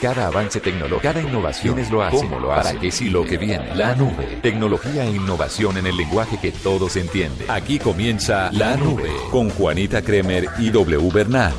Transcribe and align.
Cada 0.00 0.28
avance 0.28 0.60
tecnológico, 0.60 1.00
cada 1.02 1.20
innovación 1.20 1.76
es 1.80 1.90
lo 1.90 2.02
hace, 2.02 2.18
cómo 2.18 2.38
lo 2.38 2.52
hace, 2.52 2.68
para 2.68 2.80
qué 2.80 2.92
sí 2.92 3.10
lo 3.10 3.24
que 3.24 3.36
viene. 3.36 3.74
La 3.74 3.96
nube. 3.96 4.38
Tecnología 4.42 5.04
e 5.04 5.10
innovación 5.10 5.76
en 5.76 5.88
el 5.88 5.96
lenguaje 5.96 6.38
que 6.40 6.52
todos 6.52 6.94
entienden. 6.94 7.50
Aquí 7.50 7.80
comienza 7.80 8.48
La 8.52 8.76
Nube 8.76 9.10
con 9.32 9.50
Juanita 9.50 10.00
Kremer 10.00 10.48
y 10.58 10.70
W 10.70 11.10
Bernal. 11.12 11.52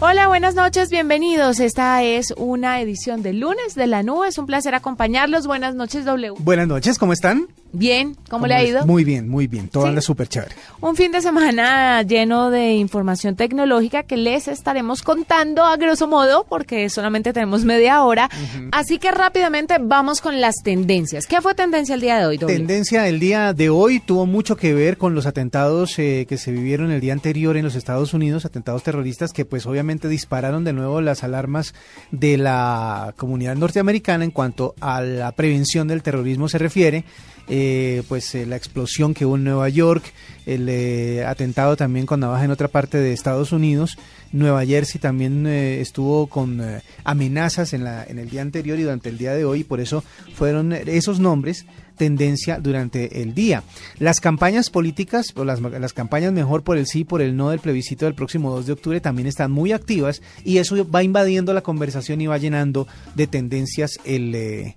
Hola, 0.00 0.28
buenas 0.28 0.54
noches, 0.54 0.88
bienvenidos. 0.88 1.60
Esta 1.60 2.02
es 2.02 2.32
una 2.38 2.80
edición 2.80 3.22
de 3.22 3.34
lunes 3.34 3.74
de 3.74 3.86
La 3.86 4.02
Nube. 4.02 4.28
Es 4.28 4.38
un 4.38 4.46
placer 4.46 4.74
acompañarlos. 4.74 5.46
Buenas 5.46 5.74
noches, 5.74 6.06
W. 6.06 6.36
Buenas 6.38 6.68
noches, 6.68 6.98
¿cómo 6.98 7.12
están? 7.12 7.48
Bien, 7.74 8.16
¿cómo, 8.28 8.46
le 8.46 8.54
ha 8.54 8.62
ido? 8.62 8.86
Muy 8.86 9.02
bien, 9.02 9.28
muy 9.28 9.46
bien, 9.46 9.68
todo 9.68 9.86
anda 9.86 10.02
súper 10.02 10.28
chévere. 10.28 10.54
Un 10.80 10.94
fin 10.94 11.10
de 11.10 11.22
semana 11.22 12.02
lleno 12.02 12.50
de 12.50 12.74
información 12.74 13.34
tecnológica 13.34 14.02
que 14.02 14.18
les 14.18 14.46
estaremos 14.46 15.02
contando 15.02 15.64
a 15.64 15.76
grosso 15.78 16.06
modo 16.06 16.44
porque 16.46 16.90
solamente 16.90 17.32
tenemos 17.32 17.64
media 17.64 18.04
hora. 18.04 18.28
Así 18.72 18.98
que 18.98 19.10
rápidamente 19.10 19.76
vamos 19.80 20.20
con 20.20 20.40
las 20.40 20.56
tendencias. 20.62 21.26
¿Qué 21.26 21.40
fue 21.40 21.54
tendencia 21.54 21.94
el 21.94 22.02
día 22.02 22.18
de 22.18 22.26
hoy? 22.26 22.38
Tendencia 22.38 23.02
del 23.02 23.18
día 23.18 23.54
de 23.54 23.70
hoy 23.70 24.00
tuvo 24.00 24.26
mucho 24.26 24.56
que 24.56 24.74
ver 24.74 24.98
con 24.98 25.14
los 25.14 25.24
atentados 25.24 25.98
eh, 25.98 26.26
que 26.28 26.36
se 26.36 26.52
vivieron 26.52 26.90
el 26.90 27.00
día 27.00 27.14
anterior 27.14 27.56
en 27.56 27.64
los 27.64 27.74
Estados 27.74 28.12
Unidos, 28.12 28.44
atentados 28.44 28.82
terroristas 28.82 29.32
que 29.32 29.46
pues 29.46 29.64
obviamente 29.64 30.08
dispararon 30.08 30.64
de 30.64 30.74
nuevo 30.74 31.00
las 31.00 31.24
alarmas 31.24 31.74
de 32.10 32.36
la 32.36 33.14
comunidad 33.16 33.56
norteamericana 33.56 34.24
en 34.24 34.30
cuanto 34.30 34.74
a 34.80 35.00
la 35.00 35.32
prevención 35.32 35.88
del 35.88 36.02
terrorismo 36.02 36.48
se 36.48 36.58
refiere. 36.58 37.04
Eh, 37.48 38.02
pues 38.08 38.34
eh, 38.34 38.46
la 38.46 38.56
explosión 38.56 39.14
que 39.14 39.26
hubo 39.26 39.36
en 39.36 39.44
Nueva 39.44 39.68
York, 39.68 40.04
el 40.46 40.68
eh, 40.68 41.24
atentado 41.24 41.76
también 41.76 42.06
con 42.06 42.20
navaja 42.20 42.44
en 42.44 42.50
otra 42.50 42.68
parte 42.68 42.98
de 42.98 43.12
Estados 43.12 43.52
Unidos, 43.52 43.98
Nueva 44.30 44.64
Jersey 44.64 45.00
también 45.00 45.46
estuvo 45.46 46.26
con 46.26 46.62
amenazas 47.04 47.74
en, 47.74 47.84
la, 47.84 48.02
en 48.04 48.18
el 48.18 48.30
día 48.30 48.40
anterior 48.40 48.78
y 48.78 48.82
durante 48.82 49.10
el 49.10 49.18
día 49.18 49.34
de 49.34 49.44
hoy, 49.44 49.60
y 49.60 49.64
por 49.64 49.78
eso 49.78 50.02
fueron 50.34 50.72
esos 50.72 51.20
nombres 51.20 51.66
tendencia 51.98 52.58
durante 52.58 53.20
el 53.20 53.34
día. 53.34 53.62
Las 53.98 54.20
campañas 54.20 54.70
políticas, 54.70 55.26
o 55.36 55.44
las, 55.44 55.60
las, 55.60 55.92
campañas 55.92 56.32
mejor 56.32 56.62
por 56.62 56.78
el 56.78 56.86
sí, 56.86 57.04
por 57.04 57.20
el 57.20 57.36
no 57.36 57.50
del 57.50 57.60
plebiscito 57.60 58.06
del 58.06 58.14
próximo 58.14 58.50
2 58.52 58.66
de 58.66 58.72
octubre 58.72 59.00
también 59.00 59.28
están 59.28 59.52
muy 59.52 59.72
activas 59.72 60.22
y 60.44 60.56
eso 60.56 60.88
va 60.88 61.02
invadiendo 61.02 61.52
la 61.52 61.60
conversación 61.60 62.22
y 62.22 62.26
va 62.26 62.38
llenando 62.38 62.88
de 63.14 63.26
tendencias 63.26 63.98
el, 64.06 64.74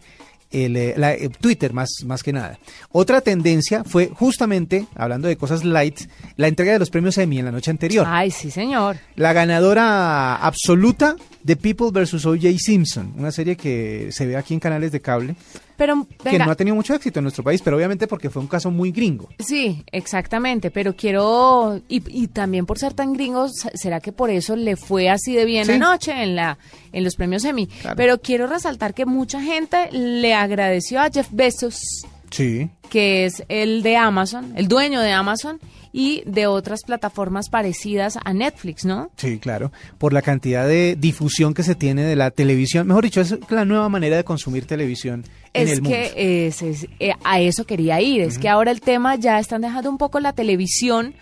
el, 0.52 0.76
eh, 0.78 0.96
eh, 0.98 1.30
Twitter 1.40 1.74
más, 1.74 1.90
más 2.06 2.24
que 2.24 2.34
nada. 2.34 2.60
Otra 2.92 3.22
tendencia 3.22 3.84
fue 3.84 4.10
justamente, 4.14 4.86
hablando 4.96 5.28
de 5.28 5.36
cosas 5.38 5.64
light, 5.64 6.02
la 6.38 6.48
entrega 6.48 6.74
de 6.74 6.80
los 6.80 6.90
premios 6.90 7.18
Emmy 7.18 7.40
en 7.40 7.46
la 7.46 7.52
noche 7.52 7.72
anterior. 7.72 8.06
Ay, 8.08 8.32
sí, 8.32 8.52
señor. 8.52 8.98
La 9.16 9.34
ganadora 9.34 10.36
absoluta 10.36 11.16
de 11.44 11.56
People 11.56 11.92
vs. 11.92 12.26
O.J. 12.26 12.48
Simpson, 12.58 13.14
una 13.18 13.32
serie 13.32 13.56
que 13.56 14.10
se 14.12 14.26
ve 14.26 14.36
aquí 14.36 14.54
en 14.54 14.60
canales 14.60 14.92
de 14.92 15.02
cable. 15.02 15.36
Pero, 15.78 16.08
que 16.24 16.40
no 16.40 16.52
ha 16.52 16.56
tenido 16.56 16.76
mucho 16.76 16.94
éxito 16.94 17.20
en 17.20 17.24
nuestro 17.24 17.44
país, 17.44 17.62
pero 17.62 17.76
obviamente 17.76 18.08
porque 18.08 18.30
fue 18.30 18.42
un 18.42 18.48
caso 18.48 18.72
muy 18.72 18.92
gringo. 18.92 19.30
Sí, 19.40 19.84
exactamente, 19.92 20.72
pero 20.72 20.96
quiero, 20.96 21.82
y, 21.88 22.28
también 22.28 22.66
por 22.66 22.80
ser 22.80 22.94
tan 22.94 23.14
gringo, 23.14 23.48
¿será 23.50 24.00
que 24.00 24.12
por 24.12 24.30
eso 24.30 24.56
le 24.56 24.76
fue 24.76 25.10
así 25.10 25.36
de 25.36 25.46
bien 25.46 25.70
anoche 25.70 26.12
en, 26.24 26.36
la, 26.36 26.58
en 26.92 27.04
los 27.04 27.16
premios 27.16 27.44
Emmy? 27.44 27.68
Pero 27.96 28.20
quiero 28.22 28.48
resaltar 28.48 28.94
que 28.94 29.06
mucha 29.06 29.42
gente 29.42 29.90
le 29.92 30.34
agradeció 30.34 31.02
a 31.02 31.10
Jeff 31.10 31.28
Bezos, 31.32 32.06
sí. 32.36 32.70
que 32.90 33.26
es 33.26 33.44
el 33.50 33.84
de 33.84 33.98
Amazon, 33.98 34.54
el 34.56 34.68
dueño 34.68 35.02
de 35.02 35.12
Amazon, 35.12 35.60
y 35.98 36.24
de 36.26 36.46
otras 36.46 36.84
plataformas 36.84 37.48
parecidas 37.48 38.20
a 38.22 38.34
Netflix, 38.34 38.84
¿no? 38.84 39.12
Sí, 39.16 39.40
claro, 39.40 39.72
por 39.98 40.12
la 40.12 40.22
cantidad 40.22 40.68
de 40.68 40.98
difusión 40.98 41.54
que 41.54 41.64
se 41.64 41.74
tiene 41.74 42.04
de 42.04 42.18
la 42.18 42.32
televisión. 42.32 42.86
Mejor 42.86 43.06
dicho, 43.06 43.22
es 43.22 43.38
la 43.50 43.64
nueva 43.64 43.88
manera 43.88 44.18
de 44.18 44.26
consumir 44.26 44.66
televisión 44.66 45.24
en 45.54 45.70
el 45.70 45.82
mundo. 45.82 45.98
Es 45.98 46.12
que 46.14 46.88
eh, 47.00 47.14
a 47.24 47.40
eso 47.40 47.64
quería 47.64 48.02
ir, 48.02 48.24
es 48.24 48.38
que 48.38 48.50
ahora 48.50 48.72
el 48.72 48.82
tema 48.82 49.16
ya 49.16 49.40
están 49.40 49.62
dejando 49.62 49.90
un 49.90 49.98
poco 49.98 50.20
la 50.20 50.34
televisión 50.34 51.16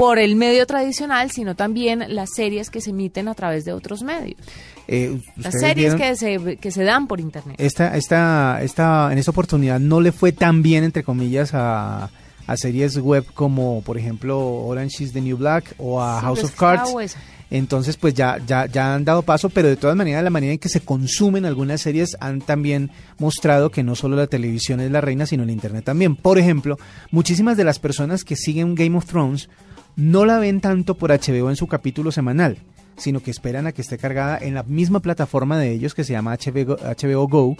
por 0.00 0.18
el 0.18 0.34
medio 0.34 0.64
tradicional, 0.64 1.30
sino 1.30 1.54
también 1.54 2.06
las 2.08 2.30
series 2.34 2.70
que 2.70 2.80
se 2.80 2.88
emiten 2.88 3.28
a 3.28 3.34
través 3.34 3.66
de 3.66 3.74
otros 3.74 4.02
medios. 4.02 4.40
Eh, 4.88 5.20
las 5.36 5.52
series 5.60 5.94
que 5.94 6.16
se, 6.16 6.56
que 6.56 6.70
se 6.70 6.84
dan 6.84 7.06
por 7.06 7.20
internet. 7.20 7.56
Esta, 7.58 7.94
esta, 7.94 8.62
esta, 8.62 9.12
en 9.12 9.18
esta 9.18 9.30
oportunidad 9.30 9.78
no 9.78 10.00
le 10.00 10.10
fue 10.12 10.32
tan 10.32 10.62
bien, 10.62 10.84
entre 10.84 11.04
comillas, 11.04 11.50
a, 11.52 12.08
a 12.46 12.56
series 12.56 12.96
web 12.96 13.26
como 13.34 13.82
por 13.82 13.98
ejemplo 13.98 14.40
Orange 14.40 15.04
is 15.04 15.12
the 15.12 15.20
New 15.20 15.36
Black 15.36 15.74
o 15.76 16.00
a 16.00 16.18
House 16.22 16.44
of 16.44 16.54
Cards. 16.56 17.14
Entonces, 17.50 17.96
pues 17.96 18.14
ya, 18.14 18.38
ya, 18.46 18.66
ya 18.66 18.94
han 18.94 19.04
dado 19.04 19.22
paso, 19.22 19.50
pero 19.50 19.68
de 19.68 19.76
todas 19.76 19.96
maneras, 19.96 20.22
la 20.22 20.30
manera 20.30 20.52
en 20.52 20.58
que 20.60 20.68
se 20.68 20.80
consumen 20.80 21.44
algunas 21.44 21.80
series 21.80 22.16
han 22.20 22.40
también 22.40 22.90
mostrado 23.18 23.70
que 23.70 23.82
no 23.82 23.96
solo 23.96 24.16
la 24.16 24.28
televisión 24.28 24.78
es 24.78 24.90
la 24.92 25.00
reina, 25.00 25.26
sino 25.26 25.42
el 25.42 25.50
Internet 25.50 25.84
también. 25.84 26.14
Por 26.14 26.38
ejemplo, 26.38 26.78
muchísimas 27.10 27.56
de 27.56 27.64
las 27.64 27.80
personas 27.80 28.22
que 28.22 28.36
siguen 28.36 28.76
Game 28.76 28.96
of 28.96 29.04
Thrones 29.04 29.48
no 29.96 30.24
la 30.24 30.38
ven 30.38 30.60
tanto 30.60 30.94
por 30.94 31.10
HBO 31.10 31.50
en 31.50 31.56
su 31.56 31.66
capítulo 31.66 32.12
semanal, 32.12 32.58
sino 32.96 33.20
que 33.20 33.30
esperan 33.30 33.66
a 33.66 33.72
que 33.72 33.82
esté 33.82 33.98
cargada 33.98 34.38
en 34.38 34.54
la 34.54 34.62
misma 34.62 35.00
plataforma 35.00 35.58
de 35.58 35.72
ellos 35.72 35.94
que 35.94 36.04
se 36.04 36.12
llama 36.12 36.36
HBO, 36.36 37.28
Go 37.28 37.56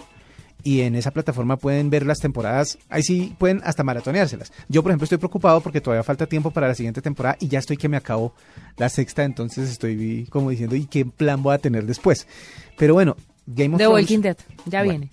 y 0.63 0.81
en 0.81 0.95
esa 0.95 1.11
plataforma 1.11 1.57
pueden 1.57 1.89
ver 1.89 2.05
las 2.05 2.19
temporadas, 2.19 2.77
ahí 2.89 3.01
sí 3.01 3.35
pueden 3.39 3.61
hasta 3.63 3.83
maratoneárselas. 3.83 4.51
Yo, 4.69 4.83
por 4.83 4.91
ejemplo, 4.91 5.05
estoy 5.05 5.17
preocupado 5.17 5.61
porque 5.61 5.81
todavía 5.81 6.03
falta 6.03 6.27
tiempo 6.27 6.51
para 6.51 6.67
la 6.67 6.75
siguiente 6.75 7.01
temporada 7.01 7.37
y 7.39 7.47
ya 7.47 7.59
estoy 7.59 7.77
que 7.77 7.89
me 7.89 7.97
acabo 7.97 8.33
la 8.77 8.89
sexta, 8.89 9.23
entonces 9.23 9.69
estoy 9.69 10.27
como 10.29 10.51
diciendo, 10.51 10.75
¿y 10.75 10.85
qué 10.85 11.05
plan 11.05 11.41
voy 11.41 11.55
a 11.55 11.57
tener 11.57 11.85
después? 11.85 12.27
Pero 12.77 12.93
bueno, 12.93 13.17
Game 13.47 13.75
of 13.75 13.79
The 13.79 13.87
Walking 13.87 14.19
Dead, 14.19 14.37
ya 14.65 14.83
viene. 14.83 15.09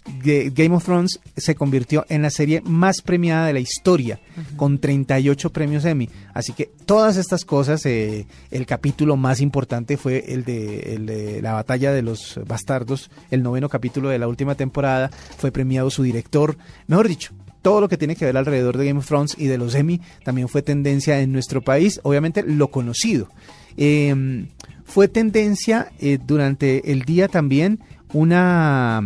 Game 0.52 0.74
of 0.74 0.84
Thrones 0.84 1.18
se 1.36 1.54
convirtió 1.54 2.04
en 2.08 2.22
la 2.22 2.30
serie 2.30 2.60
más 2.60 3.00
premiada 3.00 3.46
de 3.46 3.54
la 3.54 3.60
historia, 3.60 4.20
con 4.56 4.78
38 4.78 5.50
premios 5.50 5.84
Emmy. 5.86 6.10
Así 6.34 6.52
que 6.52 6.70
todas 6.84 7.16
estas 7.16 7.44
cosas, 7.44 7.84
eh, 7.86 8.26
el 8.50 8.66
capítulo 8.66 9.16
más 9.16 9.40
importante 9.40 9.96
fue 9.96 10.24
el 10.28 10.44
de, 10.44 10.94
el 10.94 11.06
de, 11.06 11.42
la 11.42 11.54
batalla 11.54 11.92
de 11.92 12.02
los 12.02 12.38
bastardos, 12.46 13.10
el 13.30 13.42
noveno 13.42 13.68
capítulo 13.68 14.10
de 14.10 14.18
la 14.18 14.28
última 14.28 14.54
temporada, 14.54 15.10
fue 15.38 15.50
premiado 15.50 15.90
su 15.90 16.02
director, 16.02 16.58
mejor 16.86 17.08
dicho. 17.08 17.32
Todo 17.62 17.80
lo 17.80 17.88
que 17.88 17.96
tiene 17.96 18.14
que 18.14 18.24
ver 18.24 18.36
alrededor 18.36 18.76
de 18.76 18.86
Game 18.86 19.00
of 19.00 19.06
Thrones 19.06 19.34
y 19.36 19.46
de 19.46 19.58
los 19.58 19.74
Emmy 19.74 20.00
también 20.22 20.48
fue 20.48 20.62
tendencia 20.62 21.20
en 21.20 21.32
nuestro 21.32 21.62
país, 21.62 21.98
obviamente 22.04 22.42
lo 22.42 22.70
conocido. 22.70 23.28
Em, 23.76 24.48
fue 24.84 25.08
tendencia 25.08 25.92
eh, 25.98 26.18
durante 26.24 26.92
el 26.92 27.02
día 27.02 27.28
también 27.28 27.80
una, 28.12 29.02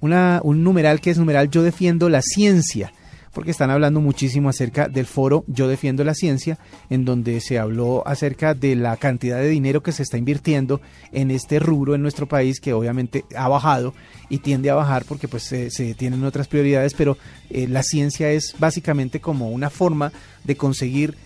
una, 0.00 0.40
un 0.42 0.64
numeral 0.64 1.00
que 1.00 1.10
es 1.10 1.18
numeral 1.18 1.50
Yo 1.50 1.62
defiendo 1.62 2.08
la 2.08 2.22
ciencia, 2.22 2.92
porque 3.32 3.50
están 3.50 3.70
hablando 3.70 4.00
muchísimo 4.00 4.48
acerca 4.48 4.88
del 4.88 5.06
foro 5.06 5.44
Yo 5.46 5.68
defiendo 5.68 6.04
la 6.04 6.14
ciencia, 6.14 6.58
en 6.90 7.04
donde 7.04 7.40
se 7.40 7.58
habló 7.58 8.06
acerca 8.06 8.54
de 8.54 8.76
la 8.76 8.96
cantidad 8.96 9.38
de 9.38 9.48
dinero 9.48 9.82
que 9.82 9.92
se 9.92 10.02
está 10.02 10.18
invirtiendo 10.18 10.80
en 11.12 11.30
este 11.30 11.58
rubro 11.58 11.94
en 11.94 12.02
nuestro 12.02 12.26
país, 12.26 12.60
que 12.60 12.72
obviamente 12.72 13.24
ha 13.36 13.48
bajado 13.48 13.94
y 14.28 14.38
tiende 14.38 14.70
a 14.70 14.74
bajar 14.74 15.04
porque 15.04 15.28
pues 15.28 15.44
se, 15.44 15.94
tienen 15.94 16.24
otras 16.24 16.48
prioridades, 16.48 16.94
pero 16.94 17.16
eh, 17.50 17.66
la 17.68 17.82
ciencia 17.82 18.30
es 18.30 18.54
básicamente 18.58 19.20
como 19.20 19.50
una 19.50 19.70
forma 19.70 20.12
de 20.44 20.56
conseguir 20.56 21.16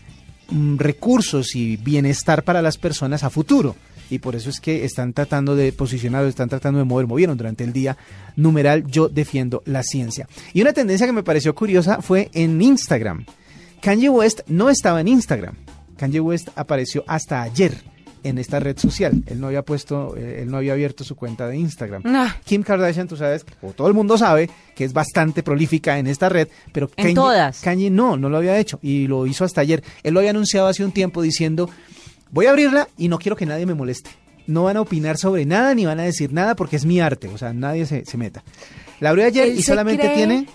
mm, 0.50 0.76
recursos 0.76 1.56
y 1.56 1.76
bienestar 1.76 2.44
para 2.44 2.62
las 2.62 2.78
personas 2.78 3.24
a 3.24 3.30
futuro 3.30 3.74
y 4.10 4.18
por 4.18 4.36
eso 4.36 4.50
es 4.50 4.60
que 4.60 4.84
están 4.84 5.12
tratando 5.12 5.56
de 5.56 5.72
posicionar, 5.72 6.24
están 6.24 6.48
tratando 6.48 6.78
de 6.78 6.84
mover, 6.84 7.06
movieron 7.06 7.36
durante 7.36 7.64
el 7.64 7.72
día 7.72 7.96
numeral 8.36 8.86
yo 8.86 9.08
defiendo 9.08 9.62
la 9.66 9.82
ciencia. 9.82 10.28
Y 10.52 10.62
una 10.62 10.72
tendencia 10.72 11.06
que 11.06 11.12
me 11.12 11.22
pareció 11.22 11.54
curiosa 11.54 12.02
fue 12.02 12.30
en 12.32 12.60
Instagram. 12.60 13.24
Kanye 13.80 14.08
West 14.08 14.40
no 14.48 14.70
estaba 14.70 15.00
en 15.00 15.08
Instagram. 15.08 15.56
Kanye 15.96 16.20
West 16.20 16.48
apareció 16.56 17.04
hasta 17.06 17.42
ayer 17.42 17.74
en 18.28 18.38
esta 18.38 18.58
red 18.60 18.76
social. 18.76 19.22
Él 19.26 19.40
no 19.40 19.46
había 19.46 19.62
puesto, 19.62 20.16
eh, 20.16 20.42
él 20.42 20.50
no 20.50 20.56
había 20.56 20.72
abierto 20.72 21.04
su 21.04 21.14
cuenta 21.14 21.46
de 21.46 21.56
Instagram. 21.56 22.02
Kim 22.44 22.62
Kardashian, 22.62 23.06
tú 23.06 23.16
sabes, 23.16 23.46
o 23.62 23.72
todo 23.72 23.88
el 23.88 23.94
mundo 23.94 24.18
sabe, 24.18 24.50
que 24.74 24.84
es 24.84 24.92
bastante 24.92 25.42
prolífica 25.42 25.98
en 25.98 26.06
esta 26.06 26.28
red, 26.28 26.48
pero 26.72 26.88
Kanye, 26.88 27.14
todas. 27.14 27.60
Kanye 27.60 27.90
no, 27.90 28.16
no 28.16 28.28
lo 28.28 28.38
había 28.38 28.58
hecho 28.58 28.78
y 28.82 29.06
lo 29.06 29.26
hizo 29.26 29.44
hasta 29.44 29.60
ayer. 29.60 29.82
Él 30.02 30.14
lo 30.14 30.20
había 30.20 30.30
anunciado 30.30 30.66
hace 30.66 30.84
un 30.84 30.92
tiempo 30.92 31.22
diciendo 31.22 31.70
Voy 32.30 32.46
a 32.46 32.50
abrirla 32.50 32.88
y 32.96 33.08
no 33.08 33.18
quiero 33.18 33.36
que 33.36 33.46
nadie 33.46 33.66
me 33.66 33.74
moleste. 33.74 34.10
No 34.46 34.64
van 34.64 34.76
a 34.76 34.80
opinar 34.80 35.16
sobre 35.18 35.44
nada 35.44 35.74
ni 35.74 35.86
van 35.86 36.00
a 36.00 36.04
decir 36.04 36.32
nada 36.32 36.54
porque 36.54 36.76
es 36.76 36.84
mi 36.84 37.00
arte, 37.00 37.28
o 37.28 37.38
sea, 37.38 37.52
nadie 37.52 37.86
se, 37.86 38.16
meta. 38.16 38.44
La 39.00 39.10
abrí 39.10 39.22
ayer 39.22 39.48
y 39.48 39.62
solamente 39.62 40.08
tiene... 40.10 40.46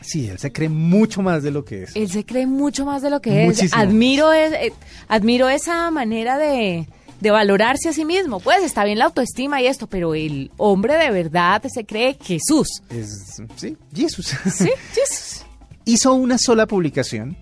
Sí, 0.00 0.28
él 0.28 0.38
se 0.38 0.52
cree 0.52 0.68
mucho 0.68 1.22
más 1.22 1.42
de 1.42 1.50
lo 1.50 1.64
que 1.64 1.84
es. 1.84 1.96
Él 1.96 2.10
se 2.10 2.26
cree 2.26 2.46
mucho 2.46 2.84
más 2.84 3.00
de 3.00 3.08
lo 3.08 3.20
que 3.22 3.46
es. 3.46 3.72
Admiro, 3.72 4.34
es, 4.34 4.52
eh, 4.52 4.72
admiro 5.08 5.48
esa 5.48 5.90
manera 5.90 6.36
de, 6.36 6.86
de 7.20 7.30
valorarse 7.30 7.88
a 7.88 7.92
sí 7.94 8.04
mismo. 8.04 8.38
Pues 8.38 8.62
está 8.62 8.84
bien 8.84 8.98
la 8.98 9.06
autoestima 9.06 9.62
y 9.62 9.66
esto, 9.66 9.86
pero 9.86 10.14
el 10.14 10.50
hombre 10.58 10.98
de 10.98 11.10
verdad 11.10 11.62
se 11.72 11.86
cree 11.86 12.18
Jesús. 12.20 12.82
Es, 12.90 13.42
sí, 13.56 13.78
Jesús. 13.94 14.26
Sí, 14.44 14.68
Jesús. 14.94 15.46
Hizo 15.86 16.12
una 16.12 16.36
sola 16.36 16.66
publicación 16.66 17.38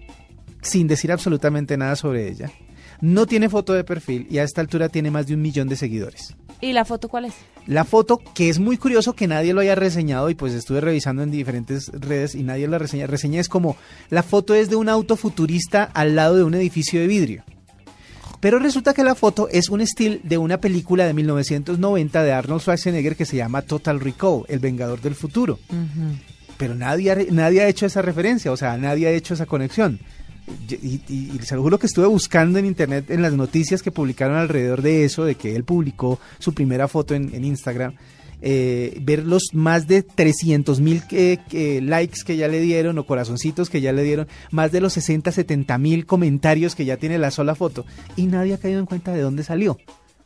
sin 0.63 0.87
decir 0.87 1.11
absolutamente 1.11 1.77
nada 1.77 1.97
sobre 1.97 2.29
ella 2.29 2.53
no 3.03 3.27
tiene 3.27 3.51
foto 3.51 3.75
de 3.75 3.85
perfil 3.85 4.27
y 4.31 4.39
a 4.39 4.45
esta 4.45 4.61
altura 4.63 4.89
tiene 4.89 5.11
más 5.11 5.27
de 5.27 5.35
un 5.35 5.43
millón 5.43 5.69
de 5.69 5.77
seguidores. 5.77 6.35
¿Y 6.61 6.73
la 6.73 6.85
foto 6.85 7.09
cuál 7.09 7.25
es? 7.27 7.35
La 7.67 7.85
foto, 7.85 8.21
que 8.35 8.49
es 8.49 8.61
muy 8.61 8.79
curioso 8.79 9.15
que 9.15 9.27
nadie 9.27 9.53
lo 9.53 9.61
haya 9.61 9.75
reseñado 9.75 10.31
y 10.31 10.37
pues 10.37 10.55
estuve 10.55 10.81
revisando 10.81 11.25
en 11.25 11.33
diferentes 11.33 11.89
redes 11.89 12.37
y 12.37 12.45
nadie 12.45 12.69
la 12.69 12.79
reseña. 12.79 13.09
Reseña 13.09 13.41
es 13.41 13.49
como, 13.49 13.77
la 14.09 14.23
foto 14.23 14.55
es 14.55 14.71
de 14.71 14.77
un 14.77 14.89
auto 14.89 15.17
futurista 15.17 15.83
al 15.83 16.15
lado 16.15 16.37
de 16.37 16.45
un 16.45 16.55
edificio 16.55 17.01
de 17.01 17.09
vidrio. 17.09 17.45
Pero 18.39 18.61
resulta 18.61 18.95
que 18.95 19.03
la 19.03 19.17
foto 19.17 19.49
es 19.51 19.69
un 19.69 19.81
estilo 19.81 20.19
de 20.23 20.39
una 20.39 20.61
película 20.61 21.05
de 21.05 21.15
1990 21.15 22.23
de 22.23 22.33
Arnold 22.33 22.61
Schwarzenegger 22.61 23.17
que 23.17 23.27
se 23.27 23.37
llama 23.37 23.63
Total 23.63 23.99
Recall, 23.99 24.45
El 24.49 24.61
Vengador 24.61 25.01
del 25.01 25.17
Futuro. 25.17 25.59
Pero 26.57 26.77
nadie, 26.77 27.29
nadie 27.33 27.63
ha 27.63 27.69
hecho 27.69 27.87
esa 27.87 28.03
referencia, 28.03 28.53
o 28.53 28.57
sea, 28.57 28.77
nadie 28.77 29.09
ha 29.09 29.11
hecho 29.11 29.35
esa 29.35 29.47
conexión. 29.47 29.99
Y, 30.69 31.01
y, 31.09 31.41
juro 31.57 31.79
que 31.79 31.87
estuve 31.87 32.07
buscando 32.07 32.59
en 32.59 32.67
internet 32.67 33.11
en 33.11 33.23
las 33.23 33.33
noticias 33.33 33.83
que 33.83 33.93
publicaron 33.93 34.37
alrededor 34.37 34.83
de 34.83 35.05
eso, 35.05 35.25
de 35.25 35.37
que 35.37 35.55
él 35.55 35.65
publicó 35.65 36.19
su 36.39 36.53
primera 36.53 36.89
foto 36.89 37.15
en, 37.15 37.45
Instagram 37.45 37.95
eh, 38.41 38.99
ver 39.03 39.25
los 39.25 39.51
más 39.53 39.87
de 39.87 40.03
300 40.03 40.81
mil 40.81 41.03
likes 41.83 42.23
que 42.27 42.37
ya 42.37 42.49
le 42.49 42.61
dieron 42.61 42.99
o 42.99 43.07
corazoncitos 43.07 43.71
que 43.71 43.81
ya 43.81 43.93
le 43.93 44.03
dieron, 44.03 44.27
más 44.51 44.73
de 44.73 44.81
los 44.81 44.95
60, 44.95 45.31
70 45.31 45.79
mil 45.79 46.07
comentarios 46.07 46.75
que 46.75 46.85
ya 46.85 46.97
tiene 46.97 47.19
la 47.19 47.31
sola 47.31 47.55
foto 47.55 47.87
y 48.17 48.27
nadie 48.27 48.55
ha 48.55 48.59
caído 48.59 48.81
en 48.81 48.87
cuenta 48.87 49.13
de 49.13 49.21
dónde 49.21 49.45
salió. 49.45 49.79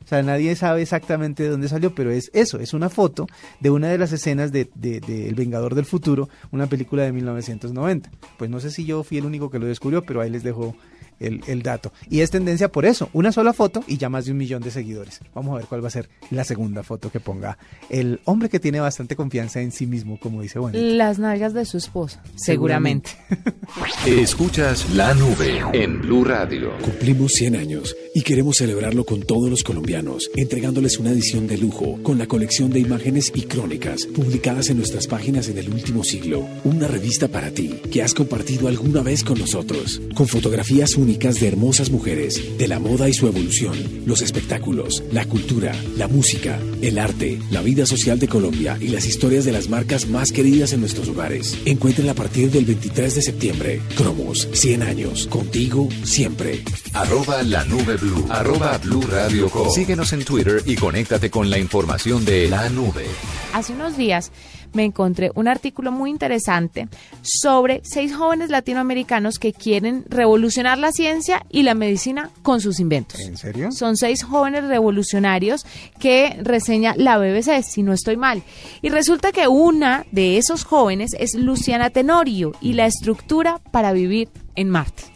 O 0.07 0.09
sea, 0.09 0.23
nadie 0.23 0.55
sabe 0.55 0.83
exactamente 0.83 1.43
de 1.43 1.49
dónde 1.49 1.69
salió, 1.69 1.93
pero 1.93 2.13
es 2.13 2.31
eso, 2.33 2.61
es 2.61 2.75
una 2.75 2.89
foto 2.89 3.27
de 3.59 3.71
una 3.71 3.89
de 3.89 3.99
las 3.99 4.13
escenas 4.13 4.53
de, 4.53 4.71
de, 4.77 5.01
de, 5.01 5.29
El 5.29 5.35
Vengador 5.35 5.75
del 5.75 5.85
Futuro, 5.85 6.29
una 6.53 6.69
película 6.69 7.03
de 7.03 7.11
1990. 7.11 8.09
Pues 8.39 8.49
no 8.49 8.61
sé 8.61 8.71
si 8.71 8.85
yo 8.85 9.03
fui 9.03 9.19
el 9.19 9.25
único 9.25 9.51
que 9.51 9.59
lo 9.59 9.67
descubrió, 9.67 10.03
pero 10.03 10.21
ahí 10.21 10.31
les 10.31 10.45
dejo 10.45 10.77
el, 11.21 11.43
el, 11.47 11.63
dato. 11.63 11.93
Y 12.09 12.21
es 12.21 12.31
tendencia 12.31 12.71
por 12.71 12.85
eso, 12.85 13.09
una 13.13 13.33
sola 13.33 13.53
foto 13.53 13.83
y 13.87 13.97
ya 13.97 14.09
más 14.09 14.27
de 14.27 14.33
un 14.33 14.39
millón 14.39 14.63
de 14.63 14.71
seguidores. 14.71 15.21
Vamos 15.35 15.55
a 15.55 15.59
ver 15.59 15.67
cuál 15.67 15.83
va 15.83 15.89
a 15.89 15.91
ser 15.91 16.09
la 16.31 16.45
segunda 16.45 16.83
foto 16.83 17.11
que 17.11 17.21
ponga 17.21 17.59
el 17.91 18.21
hombre 18.25 18.49
que 18.49 18.61
tiene 18.61 18.81
bastante 18.81 19.17
confianza 19.17 19.61
en 19.61 19.73
sí 19.73 19.87
mismo, 19.87 20.19
como 20.19 20.43
dice 20.43 20.59
bueno. 20.59 20.79
Las 20.79 21.19
nalgas 21.19 21.55
de 21.55 21.65
su 21.65 21.79
esposa, 21.79 22.23
seguramente. 22.37 23.11
seguramente. 23.29 24.23
Escuchas 24.23 24.91
la 24.95 25.15
nube 25.15 25.63
en 25.73 26.01
Blue 26.03 26.25
Radio. 26.25 26.73
Cumplimos 26.83 27.33
100 27.33 27.57
años 27.57 27.97
y 28.15 28.23
queremos 28.23 28.57
celebrarlo 28.57 29.05
con 29.05 29.23
todos 29.23 29.51
los 29.51 29.63
colombianos, 29.63 30.31
entregándoles 30.35 30.99
una 30.99 31.11
edición 31.11 31.47
de 31.47 31.59
lujo 31.59 31.99
con 32.03 32.19
la 32.19 32.27
colección 32.27 32.71
de 32.71 32.81
imágenes 32.81 33.33
y 33.35 33.43
crónicas 33.43 34.07
publicadas 34.07 34.71
en 34.71 34.79
nuestras 34.79 35.07
páginas 35.07 35.49
en 35.49 35.59
el 35.59 35.71
último 35.73 36.05
siglo. 36.05 36.47
Una 36.65 36.89
revista 36.89 37.29
para 37.29 37.51
ti 37.51 37.81
que 37.91 38.03
has 38.03 38.15
compartido 38.15 38.69
alguna 38.69 39.03
vez 39.03 39.25
con 39.25 39.39
nosotros, 39.39 40.01
con 40.15 40.29
fotografías 40.29 40.97
únicas 40.97 41.06
de 41.07 41.47
hermosas 41.47 41.91
mujeres, 41.91 42.59
de 42.59 42.67
la 42.67 42.81
moda 42.81 43.09
y 43.09 43.15
su 43.15 43.29
evolución, 43.29 43.77
los 44.07 44.23
espectáculos, 44.23 45.05
la 45.13 45.25
cultura, 45.25 45.73
la 45.97 46.09
música, 46.09 46.59
el 46.83 46.99
arte, 46.99 47.39
la 47.51 47.63
vida 47.63 47.87
social 47.87 48.19
de 48.19 48.27
Colombia 48.27 48.77
y 48.81 48.89
las 48.89 49.07
historias 49.07 49.45
de 49.45 49.53
las 49.53 49.69
marcas 49.69 50.09
más 50.09 50.33
queridas 50.33 50.73
en 50.73 50.81
nuestros 50.81 51.09
hogares. 51.09 51.57
Encuéntrenla 51.65 52.13
a 52.13 52.17
partir 52.17 52.51
del 52.51 52.65
23 52.65 53.15
de 53.15 53.23
septiembre. 53.23 53.81
Cromos, 53.97 54.49
100 54.53 54.83
años, 54.83 55.29
contigo 55.29 55.89
siempre. 56.03 56.63
Arroba 56.93 57.43
la 57.45 57.65
nube 57.65 57.97
blue, 57.97 58.27
arroba 58.29 58.77
blue 58.79 59.03
radio 59.03 59.49
com. 59.49 59.71
Síguenos 59.71 60.13
en 60.13 60.25
Twitter 60.25 60.63
y 60.67 60.75
conéctate 60.75 61.31
con 61.31 61.49
la 61.49 61.59
información 61.59 62.25
de 62.25 62.49
la 62.49 62.69
nube. 62.69 63.07
Hace 63.53 63.73
unos 63.73 63.97
días 63.97 64.33
me 64.73 64.85
encontré 64.85 65.31
un 65.35 65.49
artículo 65.49 65.93
muy 65.93 66.11
interesante 66.11 66.89
sobre 67.23 67.81
seis 67.85 68.15
jóvenes 68.15 68.51
latinoamericanos 68.51 69.39
que 69.39 69.53
quieren 69.53 70.05
revolucionar 70.09 70.79
la 70.79 70.93
ciencia 70.93 71.45
y 71.51 71.63
la 71.63 71.75
medicina 71.75 72.31
con 72.43 72.61
sus 72.61 72.81
inventos. 72.81 73.21
¿En 73.21 73.37
serio? 73.37 73.73
Son 73.73 73.97
seis 73.97 74.23
jóvenes 74.23 74.65
revolucionarios 74.65 75.67
que 75.99 76.37
reseña 76.43 76.95
la 76.97 77.19
BBC, 77.19 77.63
si 77.63 77.83
no 77.83 77.93
estoy 77.93 78.17
mal. 78.17 78.43
Y 78.83 78.91
resulta 78.91 79.33
que 79.33 79.49
una 79.49 80.07
de 80.13 80.39
esos 80.39 80.65
jóvenes 80.65 81.13
es 81.19 81.35
Luciana 81.35 81.91
Tenorio 81.91 82.53
y 82.61 82.75
la 82.75 82.87
estructura 82.87 83.61
para 83.71 83.93
vivir 83.93 84.29
en 84.55 84.71
Marte 84.71 85.16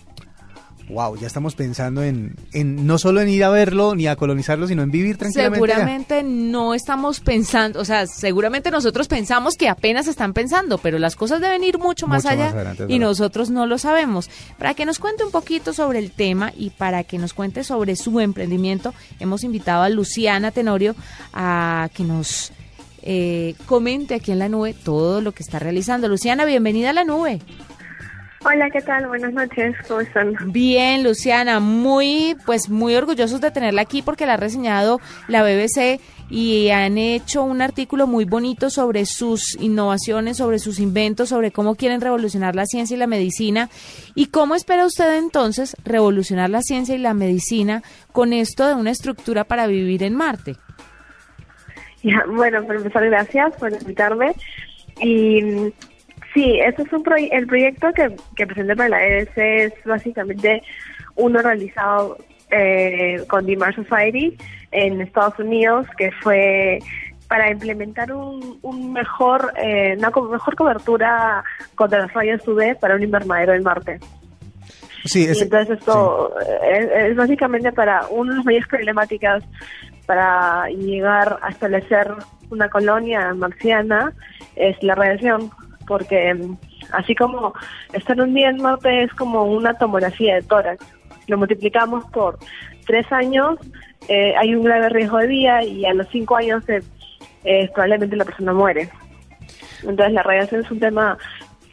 wow, 0.90 1.16
ya 1.16 1.26
estamos 1.26 1.54
pensando 1.54 2.02
en, 2.02 2.34
en, 2.52 2.86
no 2.86 2.98
solo 2.98 3.20
en 3.20 3.28
ir 3.28 3.44
a 3.44 3.50
verlo 3.50 3.94
ni 3.94 4.06
a 4.06 4.16
colonizarlo, 4.16 4.66
sino 4.66 4.82
en 4.82 4.90
vivir 4.90 5.16
tranquilamente. 5.16 5.66
Seguramente 5.66 6.22
no 6.22 6.74
estamos 6.74 7.20
pensando, 7.20 7.80
o 7.80 7.84
sea, 7.84 8.06
seguramente 8.06 8.70
nosotros 8.70 9.08
pensamos 9.08 9.56
que 9.56 9.68
apenas 9.68 10.08
están 10.08 10.32
pensando, 10.32 10.78
pero 10.78 10.98
las 10.98 11.16
cosas 11.16 11.40
deben 11.40 11.64
ir 11.64 11.78
mucho 11.78 12.06
más 12.06 12.24
Mucho 12.24 12.34
allá 12.34 12.44
más 12.46 12.54
adelante, 12.54 12.84
es 12.84 12.90
y 12.90 12.98
nosotros 12.98 13.50
no 13.50 13.66
lo 13.66 13.78
sabemos. 13.78 14.28
Para 14.58 14.74
que 14.74 14.84
nos 14.84 14.98
cuente 14.98 15.24
un 15.24 15.30
poquito 15.30 15.72
sobre 15.72 15.98
el 15.98 16.10
tema 16.10 16.52
y 16.56 16.70
para 16.70 17.04
que 17.04 17.18
nos 17.18 17.34
cuente 17.34 17.64
sobre 17.64 17.96
su 17.96 18.20
emprendimiento, 18.20 18.94
hemos 19.18 19.44
invitado 19.44 19.82
a 19.82 19.88
Luciana 19.88 20.50
Tenorio 20.50 20.94
a 21.32 21.88
que 21.94 22.04
nos 22.04 22.52
eh, 23.02 23.54
comente 23.66 24.14
aquí 24.14 24.32
en 24.32 24.38
la 24.38 24.48
nube 24.48 24.74
todo 24.74 25.20
lo 25.20 25.32
que 25.32 25.42
está 25.42 25.58
realizando. 25.58 26.08
Luciana, 26.08 26.44
bienvenida 26.44 26.90
a 26.90 26.92
la 26.92 27.04
nube. 27.04 27.40
Hola, 28.42 28.70
¿qué 28.70 28.80
tal? 28.80 29.06
Buenas 29.06 29.34
noches, 29.34 29.76
¿cómo 29.86 30.00
están? 30.00 30.34
Bien, 30.46 31.04
Luciana, 31.04 31.60
muy, 31.60 32.34
pues 32.46 32.70
muy 32.70 32.94
orgullosos 32.94 33.42
de 33.42 33.50
tenerla 33.50 33.82
aquí 33.82 34.00
porque 34.00 34.24
la 34.24 34.34
ha 34.34 34.36
reseñado 34.38 34.98
la 35.28 35.42
BBC 35.42 36.00
y 36.30 36.70
han 36.70 36.96
hecho 36.96 37.42
un 37.42 37.60
artículo 37.60 38.06
muy 38.06 38.24
bonito 38.24 38.70
sobre 38.70 39.04
sus 39.04 39.60
innovaciones, 39.60 40.38
sobre 40.38 40.58
sus 40.58 40.78
inventos, 40.78 41.28
sobre 41.28 41.50
cómo 41.50 41.74
quieren 41.74 42.00
revolucionar 42.00 42.56
la 42.56 42.64
ciencia 42.64 42.94
y 42.94 42.98
la 42.98 43.06
medicina. 43.06 43.68
¿Y 44.14 44.26
cómo 44.26 44.54
espera 44.54 44.86
usted 44.86 45.18
entonces 45.18 45.76
revolucionar 45.84 46.48
la 46.48 46.62
ciencia 46.62 46.94
y 46.94 46.98
la 46.98 47.12
medicina 47.12 47.82
con 48.10 48.32
esto 48.32 48.66
de 48.66 48.74
una 48.74 48.90
estructura 48.90 49.44
para 49.44 49.66
vivir 49.66 50.02
en 50.02 50.14
Marte? 50.14 50.56
Ya, 52.02 52.24
bueno, 52.26 52.64
por 52.64 52.76
empezar, 52.76 53.04
gracias 53.04 53.54
por 53.56 53.70
invitarme. 53.70 54.32
Y 55.02 55.72
sí, 56.34 56.58
este 56.60 56.82
es 56.82 56.92
un 56.92 57.02
el 57.30 57.46
proyecto 57.46 57.92
que, 57.94 58.14
que 58.36 58.46
presenté 58.46 58.76
para 58.76 58.88
la 58.90 59.04
EDC 59.06 59.38
es 59.38 59.72
básicamente 59.84 60.62
uno 61.16 61.40
realizado 61.42 62.16
eh, 62.50 63.22
con 63.28 63.46
The 63.46 63.56
Mars 63.56 63.76
Society 63.76 64.36
en 64.72 65.00
Estados 65.00 65.38
Unidos, 65.38 65.86
que 65.96 66.10
fue 66.22 66.78
para 67.28 67.50
implementar 67.50 68.12
un, 68.12 68.58
un 68.62 68.92
mejor, 68.92 69.52
eh, 69.56 69.94
una 69.96 70.10
co- 70.10 70.28
mejor 70.28 70.56
cobertura 70.56 71.44
contra 71.76 72.02
los 72.02 72.12
rayos 72.12 72.46
UV 72.46 72.76
para 72.80 72.96
un 72.96 73.02
invernadero 73.04 73.54
en 73.54 73.62
Marte. 73.62 73.98
Sí, 75.04 75.24
Y 75.26 75.28
es, 75.28 75.40
entonces 75.42 75.78
esto 75.78 76.34
es, 76.68 76.88
es 77.10 77.16
básicamente 77.16 77.72
para 77.72 78.06
una 78.08 78.32
de 78.32 78.36
las 78.38 78.44
mayores 78.44 78.68
problemáticas 78.68 79.44
para 80.06 80.66
llegar 80.70 81.38
a 81.42 81.50
establecer 81.50 82.12
una 82.50 82.68
colonia 82.68 83.32
marciana 83.34 84.12
es 84.56 84.76
la 84.82 84.96
radiación, 84.96 85.50
porque 85.90 86.32
mm, 86.32 86.56
así 86.92 87.16
como 87.16 87.52
estar 87.92 88.20
un 88.20 88.32
día 88.32 88.50
en 88.50 88.62
Marte 88.62 89.02
es 89.02 89.12
como 89.14 89.42
una 89.42 89.74
tomografía 89.74 90.36
de 90.36 90.42
tórax, 90.42 90.86
lo 91.26 91.36
multiplicamos 91.36 92.04
por 92.12 92.38
tres 92.86 93.10
años, 93.10 93.58
eh, 94.06 94.32
hay 94.36 94.54
un 94.54 94.62
grave 94.62 94.88
riesgo 94.90 95.18
de 95.18 95.26
vida 95.26 95.64
y 95.64 95.84
a 95.84 95.92
los 95.92 96.06
cinco 96.12 96.36
años 96.36 96.62
eh, 96.68 96.80
eh, 97.42 97.68
probablemente 97.74 98.14
la 98.14 98.24
persona 98.24 98.52
muere. 98.52 98.88
Entonces 99.82 100.12
la 100.12 100.22
radiación 100.22 100.64
es 100.64 100.70
un 100.70 100.78
tema 100.78 101.18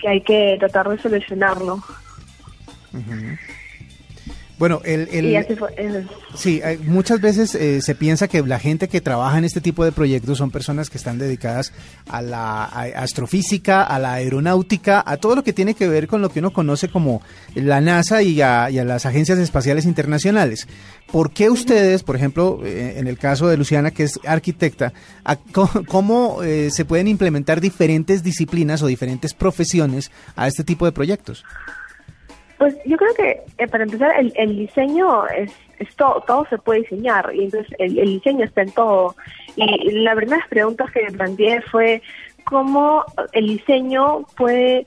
que 0.02 0.08
hay 0.08 0.22
que 0.22 0.58
tratar 0.60 0.90
de 0.90 0.98
solucionarlo. 0.98 1.80
Bueno, 4.60 4.82
el, 4.86 5.08
eh, 5.12 5.22
Sí, 6.36 6.62
hay- 6.64 6.78
muchas 6.80 7.22
veces 7.22 7.54
eh, 7.56 7.82
se 7.82 7.94
piensa 7.96 8.28
que 8.28 8.42
la 8.42 8.60
gente 8.60 8.88
que 8.88 9.02
trabaja 9.02 9.38
en 9.38 9.46
este 9.46 9.62
tipo 9.62 9.86
de 9.86 9.92
proyectos 9.92 10.38
son 10.40 10.52
personas 10.52 10.90
que 10.90 10.98
están 10.98 11.18
dedicadas 11.20 11.74
a 12.10 12.22
la 12.22 12.64
a- 12.66 12.84
astrofísica, 13.04 13.84
a 13.84 14.00
la 14.00 14.14
aeronáutica, 14.14 15.04
a 15.06 15.18
todo 15.18 15.36
lo 15.36 15.44
que 15.44 15.54
tiene 15.54 15.74
que 15.74 15.88
ver 15.88 16.08
con 16.08 16.22
lo 16.22 16.30
que 16.30 16.40
uno 16.40 16.52
conoce 16.54 16.90
como 16.90 17.22
la 17.56 17.82
NASA 17.82 18.22
y 18.24 18.42
a, 18.42 18.70
y 18.70 18.80
a 18.80 18.86
las 18.86 19.06
agencias 19.06 19.38
espaciales 19.38 19.86
internacionales. 19.86 20.68
¿Por 21.12 21.32
qué 21.32 21.50
ustedes, 21.50 22.04
por 22.04 22.16
ejemplo, 22.16 22.60
eh, 22.64 22.96
en 22.98 23.08
el 23.08 23.18
caso 23.18 23.48
de 23.48 23.58
Luciana, 23.58 23.92
que 23.92 24.04
es 24.04 24.20
arquitecta, 24.26 24.92
a- 25.24 25.38
cómo 25.88 26.44
eh, 26.44 26.70
se 26.72 26.84
pueden 26.86 27.08
implementar 27.08 27.62
diferentes 27.62 28.24
disciplinas 28.24 28.82
o 28.82 28.88
diferentes 28.88 29.34
profesiones 29.34 30.12
a 30.36 30.48
este 30.48 30.64
tipo 30.64 30.86
de 30.86 30.92
proyectos? 30.92 31.44
Pues 32.68 32.80
yo 32.84 32.98
creo 32.98 33.14
que 33.14 33.42
eh, 33.60 33.68
para 33.70 33.86
empezar 33.86 34.14
el, 34.20 34.34
el 34.36 34.58
diseño 34.58 35.26
es, 35.28 35.54
es 35.80 35.96
todo, 35.96 36.22
todo 36.28 36.46
se 36.50 36.58
puede 36.58 36.82
diseñar 36.82 37.34
y 37.34 37.46
entonces 37.46 37.74
el, 37.80 37.94
diseño 37.94 38.44
está 38.44 38.64
en 38.64 38.72
todo. 38.72 39.16
Y 39.56 39.92
la 40.02 40.14
primera 40.14 40.46
preguntas 40.50 40.92
que 40.92 41.04
me 41.04 41.12
planteé 41.12 41.62
fue 41.62 42.02
cómo 42.44 43.06
el 43.32 43.48
diseño 43.48 44.26
puede, 44.36 44.86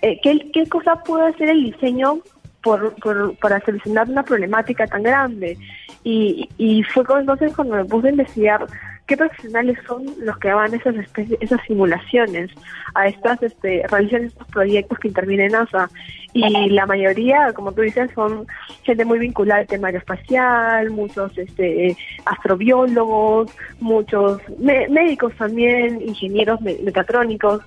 eh, 0.00 0.18
qué, 0.22 0.50
qué 0.54 0.66
cosa 0.66 0.94
puede 1.02 1.28
hacer 1.28 1.50
el 1.50 1.64
diseño 1.72 2.20
por, 2.62 2.94
por, 2.94 3.36
para 3.36 3.60
solucionar 3.60 4.08
una 4.08 4.22
problemática 4.22 4.86
tan 4.86 5.02
grande. 5.02 5.58
Y, 6.04 6.48
y 6.56 6.84
fue 6.84 7.04
entonces 7.18 7.54
cuando 7.54 7.76
me 7.76 7.84
puse 7.84 8.08
a 8.08 8.12
investigar 8.12 8.66
qué 9.06 9.16
profesionales 9.16 9.78
son 9.86 10.04
los 10.20 10.38
que 10.38 10.52
van 10.52 10.74
esas 10.74 10.94
esas 11.40 11.60
simulaciones, 11.66 12.50
a 12.94 13.08
estas, 13.08 13.42
este, 13.42 13.82
realizan 13.88 14.24
estos 14.24 14.46
proyectos 14.48 14.98
que 14.98 15.08
intervienen 15.08 15.52
NASA. 15.52 15.90
Y 16.32 16.70
la 16.70 16.86
mayoría, 16.86 17.52
como 17.52 17.72
tú 17.72 17.82
dices, 17.82 18.10
son 18.14 18.46
gente 18.82 19.04
muy 19.04 19.18
vinculada 19.18 19.60
al 19.60 19.66
tema 19.66 19.88
aeroespacial, 19.88 20.90
muchos 20.90 21.36
este, 21.38 21.96
astrobiólogos, 22.24 23.50
muchos 23.80 24.40
médicos 24.58 25.32
también, 25.36 26.00
ingenieros 26.02 26.60
mecatrónicos 26.60 27.62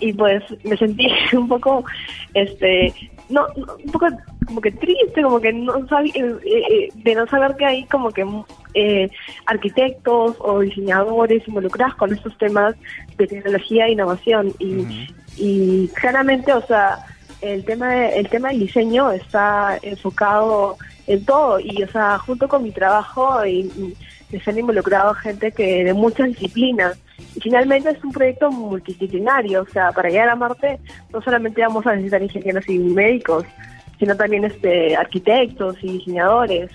y 0.00 0.12
pues 0.12 0.42
me 0.64 0.76
sentí 0.76 1.08
un 1.32 1.48
poco 1.48 1.84
este 2.34 2.92
no, 3.28 3.46
un 3.56 3.90
poco 3.90 4.06
como 4.46 4.60
que 4.60 4.70
triste, 4.72 5.22
como 5.22 5.40
que 5.40 5.52
no 5.52 5.86
sabía, 5.88 6.12
eh, 6.14 6.38
eh, 6.44 6.88
de 6.94 7.14
no 7.14 7.26
saber 7.26 7.56
que 7.56 7.64
hay 7.64 7.84
como 7.86 8.10
que 8.10 8.26
eh, 8.74 9.10
arquitectos 9.46 10.36
o 10.38 10.60
diseñadores 10.60 11.46
involucrados 11.46 11.94
con 11.96 12.12
estos 12.12 12.36
temas 12.38 12.74
de 13.16 13.26
tecnología 13.26 13.86
e 13.86 13.92
innovación. 13.92 14.52
Y, 14.58 15.08
y 15.36 15.88
claramente, 15.88 16.52
o 16.52 16.64
sea, 16.66 16.98
el 17.40 17.64
tema 17.64 18.08
el 18.08 18.28
tema 18.28 18.48
del 18.48 18.60
diseño 18.60 19.10
está 19.10 19.78
enfocado 19.82 20.76
en 21.06 21.24
todo. 21.24 21.60
Y, 21.60 21.82
o 21.82 21.88
sea, 21.88 22.18
junto 22.18 22.48
con 22.48 22.62
mi 22.62 22.72
trabajo 22.72 23.44
y, 23.44 23.70
y 24.30 24.40
se 24.40 24.50
han 24.50 24.58
involucrado 24.58 25.14
gente 25.14 25.52
que 25.52 25.84
de 25.84 25.94
muchas 25.94 26.28
disciplinas. 26.28 26.98
Y 27.36 27.40
finalmente 27.40 27.90
es 27.90 28.02
un 28.02 28.12
proyecto 28.12 28.50
multidisciplinario, 28.50 29.62
o 29.62 29.66
sea, 29.66 29.92
para 29.92 30.08
llegar 30.08 30.28
a 30.28 30.36
Marte 30.36 30.78
no 31.12 31.22
solamente 31.22 31.60
vamos 31.62 31.86
a 31.86 31.92
necesitar 31.92 32.22
ingenieros 32.22 32.68
y 32.68 32.78
médicos, 32.78 33.44
sino 33.98 34.16
también 34.16 34.44
este 34.44 34.96
arquitectos 34.96 35.76
y 35.82 35.92
diseñadores. 35.92 36.70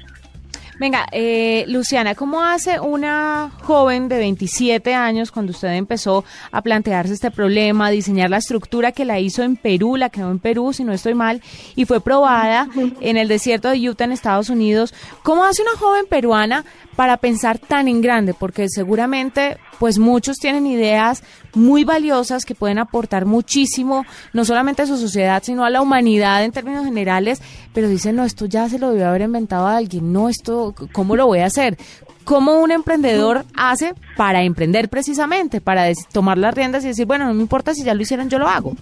Venga, 0.79 1.07
eh, 1.11 1.65
Luciana, 1.67 2.15
¿cómo 2.15 2.41
hace 2.41 2.79
una 2.79 3.51
joven 3.63 4.07
de 4.07 4.17
27 4.17 4.93
años 4.93 5.29
cuando 5.29 5.51
usted 5.51 5.73
empezó 5.73 6.23
a 6.53 6.61
plantearse 6.61 7.13
este 7.13 7.31
problema, 7.31 7.89
diseñar 7.89 8.29
la 8.29 8.37
estructura 8.37 8.93
que 8.93 9.03
la 9.03 9.19
hizo 9.19 9.43
en 9.43 9.57
Perú, 9.57 9.97
la 9.97 10.09
creó 10.09 10.31
en 10.31 10.39
Perú, 10.39 10.71
si 10.71 10.85
no 10.85 10.93
estoy 10.93 11.15
mal, 11.15 11.41
y 11.75 11.83
fue 11.83 11.99
probada 11.99 12.69
en 13.01 13.17
el 13.17 13.27
desierto 13.27 13.69
de 13.69 13.89
Utah 13.89 14.05
en 14.05 14.13
Estados 14.13 14.49
Unidos? 14.49 14.93
¿Cómo 15.21 15.43
hace 15.43 15.63
una 15.63 15.75
joven 15.77 16.05
peruana 16.09 16.63
para 16.95 17.17
pensar 17.17 17.59
tan 17.59 17.89
en 17.89 17.99
grande, 17.99 18.33
porque 18.33 18.67
seguramente 18.69 19.57
pues 19.79 19.99
muchos 19.99 20.37
tienen 20.37 20.65
ideas 20.65 21.23
muy 21.53 21.83
valiosas 21.83 22.45
que 22.45 22.55
pueden 22.55 22.79
aportar 22.79 23.25
muchísimo, 23.25 24.05
no 24.33 24.45
solamente 24.45 24.81
a 24.81 24.85
su 24.85 24.97
sociedad, 24.97 25.41
sino 25.43 25.65
a 25.65 25.69
la 25.69 25.81
humanidad 25.81 26.43
en 26.43 26.51
términos 26.51 26.85
generales, 26.85 27.41
pero 27.73 27.87
dicen, 27.87 28.15
no, 28.15 28.23
esto 28.23 28.45
ya 28.45 28.69
se 28.69 28.79
lo 28.79 28.91
debió 28.91 29.07
haber 29.07 29.21
inventado 29.21 29.67
a 29.67 29.77
alguien, 29.77 30.11
no, 30.13 30.29
esto, 30.29 30.73
¿cómo 30.91 31.15
lo 31.15 31.27
voy 31.27 31.39
a 31.39 31.45
hacer? 31.45 31.77
¿Cómo 32.23 32.59
un 32.59 32.71
emprendedor 32.71 33.43
hace 33.55 33.93
para 34.15 34.43
emprender 34.43 34.89
precisamente, 34.89 35.61
para 35.61 35.85
tomar 36.11 36.37
las 36.37 36.53
riendas 36.53 36.83
y 36.83 36.89
decir, 36.89 37.05
bueno, 37.05 37.25
no 37.25 37.33
me 37.33 37.41
importa 37.41 37.73
si 37.73 37.83
ya 37.83 37.93
lo 37.93 38.01
hicieron, 38.01 38.29
yo 38.29 38.37
lo 38.37 38.47
hago? 38.47 38.73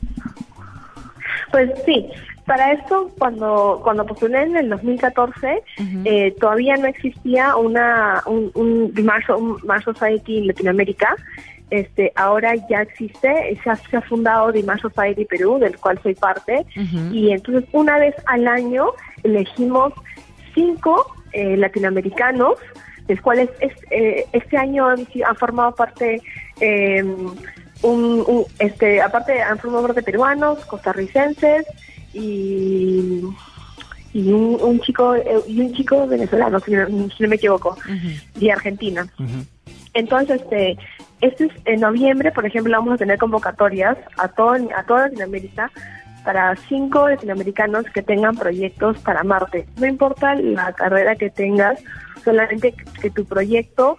Pues 1.51 1.71
sí, 1.85 2.07
para 2.47 2.71
esto, 2.71 3.11
cuando, 3.19 3.81
cuando 3.83 4.05
postulé 4.05 4.43
en 4.43 4.55
el 4.55 4.69
2014, 4.69 5.63
eh, 6.05 6.33
todavía 6.39 6.77
no 6.77 6.87
existía 6.87 7.57
una, 7.57 8.23
un, 8.25 8.51
un, 8.55 8.93
Mars, 9.03 9.83
Society 9.83 10.37
en 10.37 10.47
Latinoamérica. 10.47 11.13
Este, 11.69 12.13
ahora 12.15 12.53
ya 12.69 12.81
existe, 12.81 13.59
se 13.61 13.69
ha, 13.69 13.75
se 13.75 13.97
ha 13.97 14.01
fundado 14.01 14.51
Dimar 14.51 14.79
Society 14.79 15.25
Perú, 15.25 15.59
del 15.59 15.77
cual 15.77 15.99
soy 16.01 16.15
parte, 16.15 16.65
y 17.11 17.31
entonces 17.31 17.65
una 17.73 17.97
vez 17.97 18.15
al 18.25 18.47
año 18.47 18.91
elegimos 19.23 19.93
cinco 20.53 21.13
eh, 21.33 21.57
latinoamericanos, 21.57 22.57
los 23.09 23.19
cuales 23.21 23.49
eh, 23.91 24.25
este 24.31 24.57
año 24.57 24.87
han, 24.87 25.07
han 25.25 25.35
formado 25.35 25.75
parte 25.75 26.21
em, 26.61 27.31
un, 27.81 28.45
este, 28.59 29.01
aparte 29.01 29.41
han 29.41 29.57
formado 29.57 29.87
parte 29.87 30.03
peruanos, 30.03 30.65
costarricenses, 30.65 31.65
y 32.13 33.23
y 34.13 34.31
un, 34.31 34.79
chico 34.79 35.15
eh, 35.15 35.41
y 35.47 35.61
un 35.61 35.73
chico 35.73 36.07
venezolano 36.07 36.59
si 36.59 36.71
no, 36.71 36.87
me 37.19 37.35
equivoco 37.35 37.77
de 38.35 38.51
Argentina. 38.51 39.05
Entonces 39.93 40.41
este 40.41 40.77
este 41.21 41.45
es 41.45 41.51
en 41.65 41.81
noviembre 41.81 42.31
por 42.31 42.45
ejemplo 42.45 42.77
vamos 42.77 42.93
a 42.93 42.97
tener 42.97 43.17
convocatorias 43.17 43.97
a 44.17 44.27
todo 44.27 44.53
a 44.75 44.83
toda 44.83 45.07
Latinoamérica 45.07 45.71
para 46.23 46.55
cinco 46.67 47.07
latinoamericanos 47.07 47.85
que 47.93 48.01
tengan 48.01 48.35
proyectos 48.35 48.97
para 48.99 49.23
Marte 49.23 49.67
no 49.77 49.87
importa 49.87 50.35
la 50.35 50.73
carrera 50.73 51.15
que 51.15 51.29
tengas 51.29 51.83
solamente 52.23 52.73
que 53.01 53.09
tu 53.09 53.25
proyecto 53.25 53.97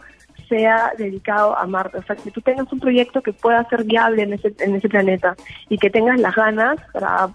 sea 0.49 0.93
dedicado 0.97 1.59
a 1.59 1.67
Marte, 1.67 1.99
o 1.99 2.03
sea, 2.05 2.17
que 2.17 2.31
tú 2.31 2.41
tengas 2.41 2.73
un 2.73 2.81
proyecto 2.81 3.21
que 3.21 3.35
pueda 3.35 3.69
ser 3.69 3.85
viable 3.85 4.23
en 4.23 4.33
ese, 4.33 4.55
en 4.61 4.77
ese 4.77 4.89
planeta 4.89 5.37
y 5.69 5.77
que 5.77 5.91
tengas 5.91 6.19
las 6.19 6.35
ganas 6.35 6.79
para 6.91 7.29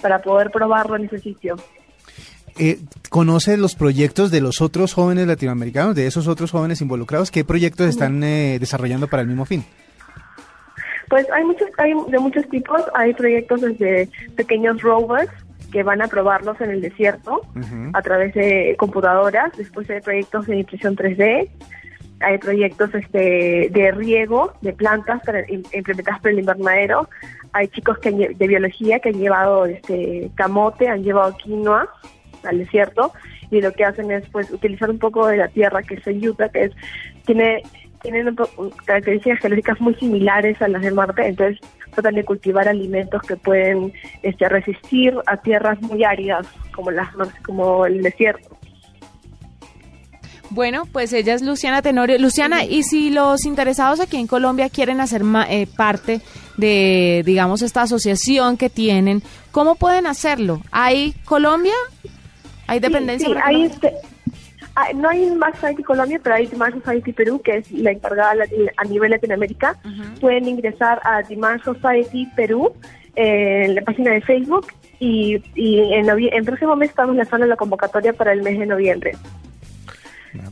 para 0.00 0.20
poder 0.20 0.50
probarlo 0.50 0.96
en 0.96 1.04
ese 1.04 1.18
sitio. 1.18 1.56
Eh, 2.58 2.78
¿Conoce 3.10 3.56
los 3.56 3.74
proyectos 3.74 4.30
de 4.30 4.40
los 4.40 4.60
otros 4.60 4.92
jóvenes 4.92 5.26
latinoamericanos, 5.26 5.94
de 5.94 6.06
esos 6.06 6.26
otros 6.28 6.50
jóvenes 6.50 6.80
involucrados? 6.80 7.30
¿Qué 7.30 7.44
proyectos 7.44 7.88
están 7.88 8.22
eh, 8.22 8.58
desarrollando 8.58 9.08
para 9.08 9.22
el 9.22 9.28
mismo 9.28 9.44
fin? 9.44 9.64
Pues 11.08 11.26
hay 11.32 11.44
muchos, 11.44 11.68
hay 11.78 11.94
de 12.08 12.18
muchos 12.18 12.48
tipos. 12.48 12.82
Hay 12.94 13.14
proyectos 13.14 13.62
desde 13.62 14.08
pequeños 14.36 14.82
rovers 14.82 15.30
que 15.72 15.82
van 15.82 16.02
a 16.02 16.08
probarlos 16.08 16.60
en 16.60 16.70
el 16.70 16.80
desierto 16.80 17.42
a 17.94 18.02
través 18.02 18.34
de 18.34 18.74
computadoras. 18.78 19.56
Después 19.56 19.88
hay 19.90 20.00
proyectos 20.00 20.46
de 20.46 20.58
impresión 20.58 20.96
3D. 20.96 21.48
Hay 22.20 22.38
proyectos 22.38 22.92
este, 22.94 23.70
de 23.70 23.92
riego 23.92 24.52
de 24.60 24.72
plantas 24.72 25.22
para, 25.24 25.44
implementadas 25.48 26.20
por 26.20 26.30
el 26.32 26.40
invernadero 26.40 27.08
hay 27.52 27.68
chicos 27.68 27.98
que 27.98 28.10
de 28.10 28.46
biología 28.46 29.00
que 29.00 29.10
han 29.10 29.18
llevado 29.18 29.66
este 29.66 30.30
camote, 30.34 30.88
han 30.88 31.02
llevado 31.02 31.36
quinoa 31.36 31.88
al 32.44 32.58
desierto 32.58 33.12
y 33.50 33.60
lo 33.60 33.72
que 33.72 33.84
hacen 33.84 34.10
es 34.10 34.28
pues 34.30 34.50
utilizar 34.50 34.90
un 34.90 34.98
poco 34.98 35.26
de 35.26 35.38
la 35.38 35.48
tierra 35.48 35.82
que 35.82 35.94
es 35.94 36.06
en 36.06 36.26
Utah, 36.28 36.48
que 36.48 36.64
es 36.64 36.72
tiene 37.24 37.62
tienen 38.02 38.36
características 38.84 39.40
geológicas 39.40 39.80
muy 39.80 39.94
similares 39.94 40.60
a 40.62 40.68
las 40.68 40.82
de 40.82 40.92
Marte, 40.92 41.26
entonces 41.26 41.60
tratan 41.92 42.14
de 42.14 42.24
cultivar 42.24 42.68
alimentos 42.68 43.22
que 43.22 43.36
pueden 43.36 43.92
este, 44.22 44.48
resistir 44.48 45.14
a 45.26 45.36
tierras 45.38 45.80
muy 45.82 46.04
áridas 46.04 46.46
como 46.72 46.90
las 46.90 47.08
como 47.44 47.86
el 47.86 48.02
desierto. 48.02 48.56
Bueno, 50.50 50.86
pues 50.90 51.12
ella 51.12 51.34
es 51.34 51.42
Luciana 51.42 51.82
Tenorio. 51.82 52.18
Luciana, 52.18 52.64
y 52.64 52.82
si 52.82 53.10
los 53.10 53.44
interesados 53.44 54.00
aquí 54.00 54.16
en 54.16 54.26
Colombia 54.26 54.70
quieren 54.70 55.00
hacer 55.00 55.22
eh, 55.50 55.66
parte 55.76 56.22
de, 56.56 57.22
digamos, 57.26 57.60
esta 57.60 57.82
asociación 57.82 58.56
que 58.56 58.70
tienen, 58.70 59.22
¿cómo 59.50 59.74
pueden 59.74 60.06
hacerlo? 60.06 60.62
¿Hay 60.70 61.12
Colombia? 61.26 61.74
¿Hay 62.68 62.78
dependencia? 62.78 63.28
Sí, 63.28 63.34
hay 63.42 63.62
este, 63.62 63.92
no 64.94 65.08
hay 65.08 65.30
más 65.30 65.54
Society 65.56 65.82
Colombia, 65.82 66.20
pero 66.22 66.36
hay 66.36 66.46
Dimar 66.46 66.72
Society 66.72 67.12
Perú, 67.12 67.40
que 67.42 67.56
es 67.58 67.72
la 67.72 67.90
encargada 67.90 68.44
a 68.76 68.84
nivel 68.84 69.10
Latinoamérica. 69.10 69.76
Pueden 70.20 70.46
ingresar 70.46 71.00
a 71.04 71.22
Dimar 71.22 71.62
Society 71.64 72.26
Perú 72.36 72.72
eh, 73.16 73.64
en 73.64 73.74
la 73.74 73.82
página 73.82 74.12
de 74.12 74.20
Facebook 74.20 74.66
y, 75.00 75.42
y 75.54 75.80
en, 75.94 76.08
en 76.08 76.44
próximo 76.44 76.76
mes 76.76 76.90
estamos 76.90 77.16
lanzando 77.16 77.46
la 77.46 77.56
convocatoria 77.56 78.12
para 78.12 78.32
el 78.32 78.42
mes 78.42 78.58
de 78.58 78.66
noviembre. 78.66 79.12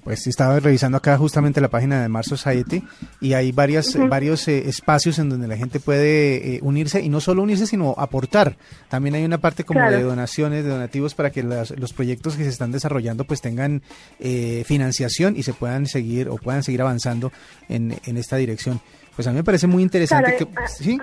Pues 0.03 0.27
estaba 0.27 0.59
revisando 0.61 0.99
acá 0.99 1.17
justamente 1.19 1.61
la 1.61 1.69
página 1.69 2.03
de 2.03 2.09
Mars 2.09 2.29
Society 2.29 2.83
y 3.21 3.33
hay 3.33 3.53
varias, 3.53 3.97
varios 4.09 4.47
eh, 4.49 4.69
espacios 4.69 5.19
en 5.19 5.29
donde 5.29 5.49
la 5.49 5.57
gente 5.57 5.81
puede 5.81 6.57
eh, 6.57 6.61
unirse 6.63 7.01
y 7.01 7.09
no 7.09 7.21
solo 7.21 7.43
unirse, 7.43 7.67
sino 7.67 7.95
aportar. 7.99 8.57
También 8.89 9.15
hay 9.15 9.25
una 9.25 9.39
parte 9.39 9.65
como 9.65 9.81
de 9.91 10.03
donaciones, 10.03 10.65
de 10.65 10.71
donativos 10.71 11.15
para 11.15 11.31
que 11.31 11.43
los 11.43 11.93
proyectos 11.93 12.37
que 12.37 12.45
se 12.45 12.51
están 12.51 12.73
desarrollando 12.73 13.25
pues 13.25 13.41
tengan 13.41 13.83
eh, 14.19 14.65
financiación 14.67 15.37
y 15.37 15.43
se 15.43 15.53
puedan 15.53 15.87
seguir 15.87 16.29
o 16.29 16.37
puedan 16.37 16.63
seguir 16.63 16.83
avanzando 16.83 17.33
en, 17.69 17.97
en 18.05 18.17
esta 18.17 18.37
dirección. 18.37 18.81
Pues 19.17 19.27
a 19.27 19.31
mí 19.31 19.39
me 19.39 19.45
parece 19.45 19.67
muy 19.67 19.83
interesante 19.83 20.37
que... 20.37 20.47
¿sí? 20.69 20.99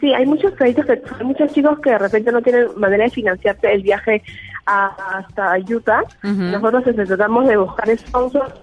sí, 0.00 0.14
hay 0.14 0.24
muchos 0.24 0.52
proyectos, 0.52 0.86
que, 0.86 1.02
hay 1.18 1.26
muchos 1.26 1.52
chicos 1.52 1.78
que 1.80 1.90
de 1.90 1.98
repente 1.98 2.30
no 2.30 2.40
tienen 2.40 2.68
manera 2.76 3.04
de 3.04 3.10
financiarse 3.10 3.72
el 3.72 3.82
viaje 3.82 4.22
hasta 4.64 5.58
Utah. 5.68 6.02
Nosotros 6.22 6.84
tratamos 6.94 7.48
de 7.48 7.56
buscar 7.56 7.98
sponsors 7.98 8.54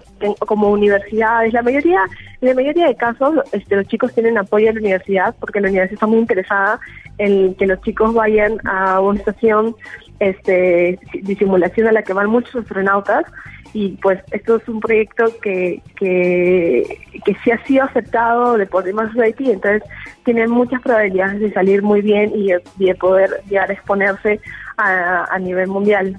como 0.46 0.70
universidades. 0.70 1.52
La 1.52 1.62
mayoría, 1.62 2.00
en 2.40 2.48
la 2.48 2.54
mayoría 2.54 2.86
de 2.86 2.96
casos, 2.96 3.36
este, 3.52 3.76
los 3.76 3.86
chicos 3.86 4.14
tienen 4.14 4.38
apoyo 4.38 4.68
de 4.68 4.74
la 4.74 4.80
universidad 4.80 5.34
porque 5.38 5.60
la 5.60 5.68
universidad 5.68 5.94
está 5.94 6.06
muy 6.06 6.18
interesada 6.18 6.80
en 7.18 7.54
que 7.54 7.66
los 7.66 7.80
chicos 7.82 8.14
vayan 8.14 8.58
a 8.64 9.00
una 9.00 9.18
estación 9.18 9.76
este, 10.20 10.98
de 11.12 11.36
simulación 11.36 11.86
a 11.88 11.92
la 11.92 12.02
que 12.02 12.12
van 12.12 12.28
muchos 12.28 12.56
astronautas 12.56 13.24
y 13.72 13.90
pues 14.02 14.20
esto 14.32 14.56
es 14.56 14.68
un 14.68 14.80
proyecto 14.80 15.24
que, 15.42 15.82
que, 15.96 16.98
que 17.24 17.36
sí 17.44 17.50
ha 17.50 17.64
sido 17.66 17.84
aceptado 17.84 18.56
de 18.56 18.66
por 18.66 18.84
demás 18.84 19.12
Society, 19.12 19.50
entonces 19.50 19.82
tiene 20.24 20.46
muchas 20.48 20.80
probabilidades 20.82 21.40
de 21.40 21.52
salir 21.52 21.82
muy 21.82 22.00
bien 22.00 22.32
y 22.34 22.48
de, 22.48 22.94
poder 22.94 23.30
llegar 23.48 23.70
a 23.70 23.74
exponerse 23.74 24.40
a, 24.76 25.24
a 25.30 25.38
nivel 25.38 25.68
mundial. 25.68 26.18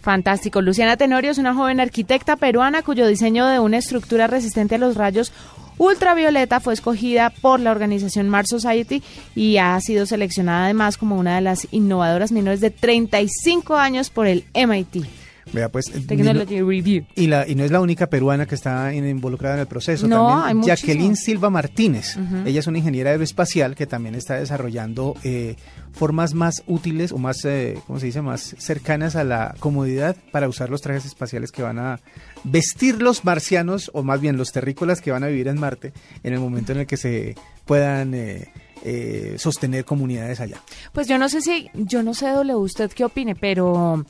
Fantástico. 0.00 0.62
Luciana 0.62 0.96
Tenorio 0.96 1.32
es 1.32 1.38
una 1.38 1.54
joven 1.54 1.80
arquitecta 1.80 2.36
peruana 2.36 2.82
cuyo 2.82 3.06
diseño 3.06 3.46
de 3.46 3.58
una 3.58 3.78
estructura 3.78 4.26
resistente 4.26 4.76
a 4.76 4.78
los 4.78 4.96
rayos 4.96 5.32
ultravioleta 5.78 6.60
fue 6.60 6.74
escogida 6.74 7.30
por 7.30 7.60
la 7.60 7.70
organización 7.70 8.28
Mars 8.28 8.50
Society 8.50 9.02
y 9.34 9.56
ha 9.56 9.80
sido 9.80 10.06
seleccionada 10.06 10.64
además 10.64 10.98
como 10.98 11.16
una 11.16 11.36
de 11.36 11.42
las 11.42 11.68
innovadoras 11.70 12.32
menores 12.32 12.60
de 12.60 12.70
35 12.70 13.76
años 13.76 14.10
por 14.10 14.26
el 14.26 14.44
MIT. 14.54 15.17
Vea, 15.52 15.68
pues, 15.68 15.86
Technology 16.06 16.60
Review. 16.60 17.04
Y, 17.14 17.26
la, 17.26 17.46
y 17.48 17.54
no 17.54 17.64
es 17.64 17.70
la 17.70 17.80
única 17.80 18.08
peruana 18.08 18.46
que 18.46 18.54
está 18.54 18.94
involucrada 18.94 19.54
en 19.54 19.60
el 19.60 19.66
proceso. 19.66 20.06
No, 20.06 20.28
también 20.28 20.62
hay 20.62 20.66
Jacqueline 20.66 21.16
Silva 21.16 21.50
Martínez. 21.50 22.16
Ella 22.44 22.60
es 22.60 22.66
una 22.66 22.78
ingeniera 22.78 23.10
aeroespacial 23.10 23.74
que 23.74 23.86
también 23.86 24.14
está 24.14 24.34
desarrollando 24.34 25.14
eh, 25.24 25.56
formas 25.92 26.34
más 26.34 26.62
útiles 26.66 27.12
o 27.12 27.18
más, 27.18 27.44
eh, 27.44 27.78
¿cómo 27.86 27.98
se 27.98 28.06
dice?, 28.06 28.22
más 28.22 28.54
cercanas 28.58 29.16
a 29.16 29.24
la 29.24 29.54
comodidad 29.58 30.16
para 30.32 30.48
usar 30.48 30.70
los 30.70 30.82
trajes 30.82 31.06
espaciales 31.06 31.52
que 31.52 31.62
van 31.62 31.78
a 31.78 32.00
vestir 32.44 33.02
los 33.02 33.24
marcianos, 33.24 33.90
o 33.94 34.02
más 34.02 34.20
bien 34.20 34.36
los 34.36 34.52
terrícolas 34.52 35.00
que 35.00 35.10
van 35.10 35.24
a 35.24 35.28
vivir 35.28 35.48
en 35.48 35.58
Marte 35.58 35.92
en 36.22 36.34
el 36.34 36.40
momento 36.40 36.72
en 36.72 36.80
el 36.80 36.86
que 36.86 36.96
se 36.96 37.34
puedan... 37.64 38.14
Eh, 38.14 38.48
eh, 38.84 39.34
sostener 39.38 39.84
comunidades 39.84 40.38
allá. 40.40 40.62
Pues 40.92 41.08
yo 41.08 41.18
no 41.18 41.28
sé 41.28 41.40
si, 41.40 41.68
yo 41.74 42.04
no 42.04 42.14
sé, 42.14 42.28
doble 42.28 42.54
usted 42.54 42.90
qué 42.92 43.04
opine, 43.04 43.34
pero 43.34 44.04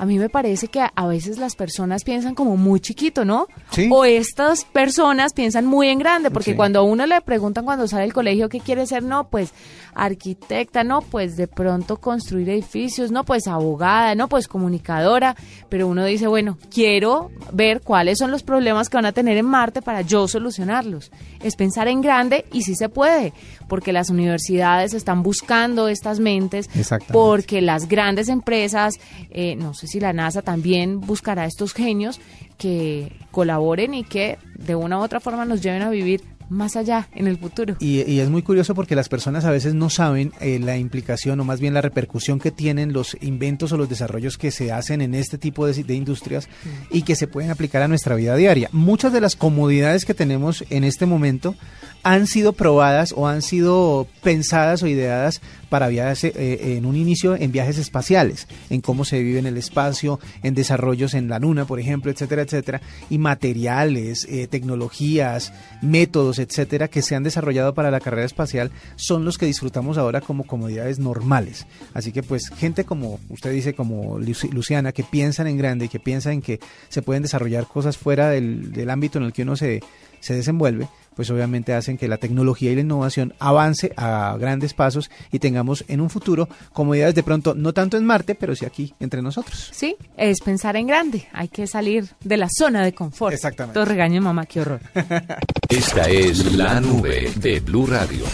a 0.00 0.06
mí 0.06 0.18
me 0.18 0.30
parece 0.30 0.68
que 0.68 0.80
a 0.80 1.06
veces 1.06 1.36
las 1.36 1.56
personas 1.56 2.04
piensan 2.04 2.34
como 2.34 2.56
muy 2.56 2.80
chiquito, 2.80 3.26
¿no? 3.26 3.48
O 3.90 4.06
estas 4.06 4.64
personas 4.64 5.34
piensan 5.34 5.66
muy 5.66 5.88
en 5.88 5.98
grande, 5.98 6.30
porque 6.30 6.56
cuando 6.56 6.78
a 6.78 6.82
uno 6.82 7.04
le 7.04 7.20
preguntan 7.20 7.66
cuando 7.66 7.86
sale 7.86 8.04
del 8.04 8.14
colegio 8.14 8.48
qué 8.48 8.60
quiere 8.60 8.86
ser, 8.86 9.02
no, 9.02 9.28
pues 9.28 9.52
arquitecta, 9.94 10.84
no, 10.84 11.02
pues 11.02 11.36
de 11.36 11.48
pronto 11.48 11.98
construir 11.98 12.48
edificios, 12.48 13.10
no, 13.10 13.24
pues 13.24 13.46
abogada, 13.46 14.14
no, 14.14 14.26
pues 14.26 14.48
comunicadora, 14.48 15.36
pero 15.68 15.86
uno 15.86 16.06
dice, 16.06 16.28
bueno, 16.28 16.56
quiero 16.72 17.30
ver 17.52 17.82
cuáles 17.82 18.16
son 18.16 18.30
los 18.30 18.42
problemas 18.42 18.88
que 18.88 18.96
van 18.96 19.04
a 19.04 19.12
tener 19.12 19.36
en 19.36 19.44
Marte 19.44 19.82
para 19.82 20.00
yo 20.00 20.26
solucionarlos. 20.28 21.10
Es 21.42 21.56
pensar 21.56 21.88
en 21.88 22.00
grande 22.00 22.46
y 22.52 22.62
sí 22.62 22.74
se 22.74 22.88
puede, 22.88 23.34
porque 23.68 23.92
las 23.92 24.08
universidades 24.08 24.94
están 24.94 25.22
buscando 25.22 25.88
estas 25.88 26.20
mentes, 26.20 26.70
porque 27.12 27.60
las 27.60 27.86
grandes 27.86 28.30
empresas, 28.30 28.94
eh, 29.30 29.56
no 29.56 29.74
sé 29.74 29.89
si 29.90 30.00
la 30.00 30.12
NASA 30.12 30.42
también 30.42 31.00
buscará 31.00 31.44
estos 31.44 31.74
genios 31.74 32.20
que 32.58 33.12
colaboren 33.30 33.94
y 33.94 34.04
que 34.04 34.38
de 34.56 34.74
una 34.74 34.98
u 34.98 35.02
otra 35.02 35.20
forma 35.20 35.44
nos 35.44 35.60
lleven 35.60 35.82
a 35.82 35.90
vivir 35.90 36.22
más 36.50 36.76
allá 36.76 37.08
en 37.14 37.28
el 37.28 37.38
futuro. 37.38 37.76
Y, 37.78 38.18
es 38.18 38.28
muy 38.28 38.42
curioso 38.42 38.74
porque 38.74 38.96
las 38.96 39.08
personas 39.08 39.44
a 39.44 39.50
veces 39.50 39.74
no 39.74 39.88
saben 39.88 40.32
eh, 40.40 40.58
la 40.58 40.76
implicación 40.76 41.38
o 41.40 41.44
más 41.44 41.60
bien 41.60 41.74
la 41.74 41.80
repercusión 41.80 42.40
que 42.40 42.50
tienen 42.50 42.92
los 42.92 43.16
inventos 43.20 43.72
o 43.72 43.76
los 43.76 43.88
desarrollos 43.88 44.36
que 44.36 44.50
se 44.50 44.72
hacen 44.72 45.00
en 45.00 45.14
este 45.14 45.38
tipo 45.38 45.66
de, 45.66 45.84
de 45.84 45.94
industrias 45.94 46.48
mm. 46.48 46.96
y 46.96 47.02
que 47.02 47.14
se 47.14 47.28
pueden 47.28 47.50
aplicar 47.50 47.82
a 47.82 47.88
nuestra 47.88 48.16
vida 48.16 48.34
diaria. 48.34 48.68
Muchas 48.72 49.12
de 49.12 49.20
las 49.20 49.36
comodidades 49.36 50.04
que 50.04 50.12
tenemos 50.12 50.64
en 50.70 50.82
este 50.82 51.06
momento 51.06 51.54
han 52.02 52.26
sido 52.26 52.52
probadas 52.52 53.14
o 53.16 53.28
han 53.28 53.42
sido 53.42 54.08
pensadas 54.22 54.82
o 54.82 54.88
ideadas 54.88 55.40
para 55.70 55.88
viajes 55.88 56.24
eh, 56.24 56.76
en 56.76 56.84
un 56.84 56.96
inicio 56.96 57.34
en 57.34 57.52
viajes 57.52 57.78
espaciales, 57.78 58.46
en 58.68 58.82
cómo 58.82 59.06
se 59.06 59.22
vive 59.22 59.38
en 59.38 59.46
el 59.46 59.56
espacio, 59.56 60.20
en 60.42 60.54
desarrollos 60.54 61.14
en 61.14 61.28
la 61.28 61.38
luna, 61.38 61.64
por 61.64 61.80
ejemplo, 61.80 62.10
etcétera, 62.10 62.42
etcétera, 62.42 62.82
y 63.08 63.16
materiales, 63.16 64.26
eh, 64.28 64.46
tecnologías, 64.48 65.54
métodos, 65.80 66.38
etcétera, 66.38 66.88
que 66.88 67.00
se 67.00 67.14
han 67.14 67.22
desarrollado 67.22 67.72
para 67.72 67.90
la 67.90 68.00
carrera 68.00 68.26
espacial 68.26 68.70
son 68.96 69.24
los 69.24 69.38
que 69.38 69.46
disfrutamos 69.46 69.96
ahora 69.96 70.20
como 70.20 70.44
comodidades 70.44 70.98
normales. 70.98 71.66
Así 71.94 72.12
que 72.12 72.22
pues 72.22 72.50
gente 72.50 72.84
como 72.84 73.20
usted 73.30 73.52
dice, 73.52 73.72
como 73.74 74.18
Luciana, 74.18 74.92
que 74.92 75.04
piensan 75.04 75.46
en 75.46 75.56
grande 75.56 75.86
y 75.86 75.88
que 75.88 76.00
piensan 76.00 76.34
en 76.34 76.42
que 76.42 76.60
se 76.88 77.02
pueden 77.02 77.22
desarrollar 77.22 77.66
cosas 77.66 77.96
fuera 77.96 78.28
del, 78.28 78.72
del 78.72 78.90
ámbito 78.90 79.18
en 79.18 79.24
el 79.24 79.32
que 79.32 79.42
uno 79.42 79.56
se, 79.56 79.80
se 80.20 80.34
desenvuelve, 80.34 80.88
pues 81.14 81.30
obviamente 81.30 81.74
hacen 81.74 81.98
que 81.98 82.08
la 82.08 82.16
tecnología 82.16 82.70
y 82.70 82.74
la 82.74 82.80
innovación 82.80 83.34
avance 83.38 83.92
a 83.96 84.36
grandes 84.38 84.74
pasos 84.74 85.10
y 85.30 85.38
tengamos 85.38 85.84
en 85.88 86.00
un 86.00 86.08
futuro 86.10 86.48
comodidades 86.72 87.14
de 87.14 87.22
pronto 87.22 87.54
no 87.54 87.72
tanto 87.72 87.96
en 87.96 88.06
Marte, 88.06 88.34
pero 88.34 88.54
sí 88.54 88.64
aquí 88.64 88.94
entre 89.00 89.22
nosotros. 89.22 89.70
Sí, 89.72 89.96
es 90.16 90.40
pensar 90.40 90.76
en 90.76 90.86
grande, 90.86 91.28
hay 91.32 91.48
que 91.48 91.66
salir 91.66 92.08
de 92.22 92.36
la 92.36 92.48
zona 92.50 92.82
de 92.82 92.94
confort. 92.94 93.34
Exactamente. 93.34 93.74
Todo 93.74 93.84
regaño 93.84 94.22
mamá, 94.22 94.46
qué 94.46 94.60
horror. 94.60 94.80
Esta 95.68 96.08
es 96.08 96.56
la 96.56 96.80
nube 96.80 97.30
de 97.36 97.60
Blue 97.60 97.86
Radio. 97.86 98.24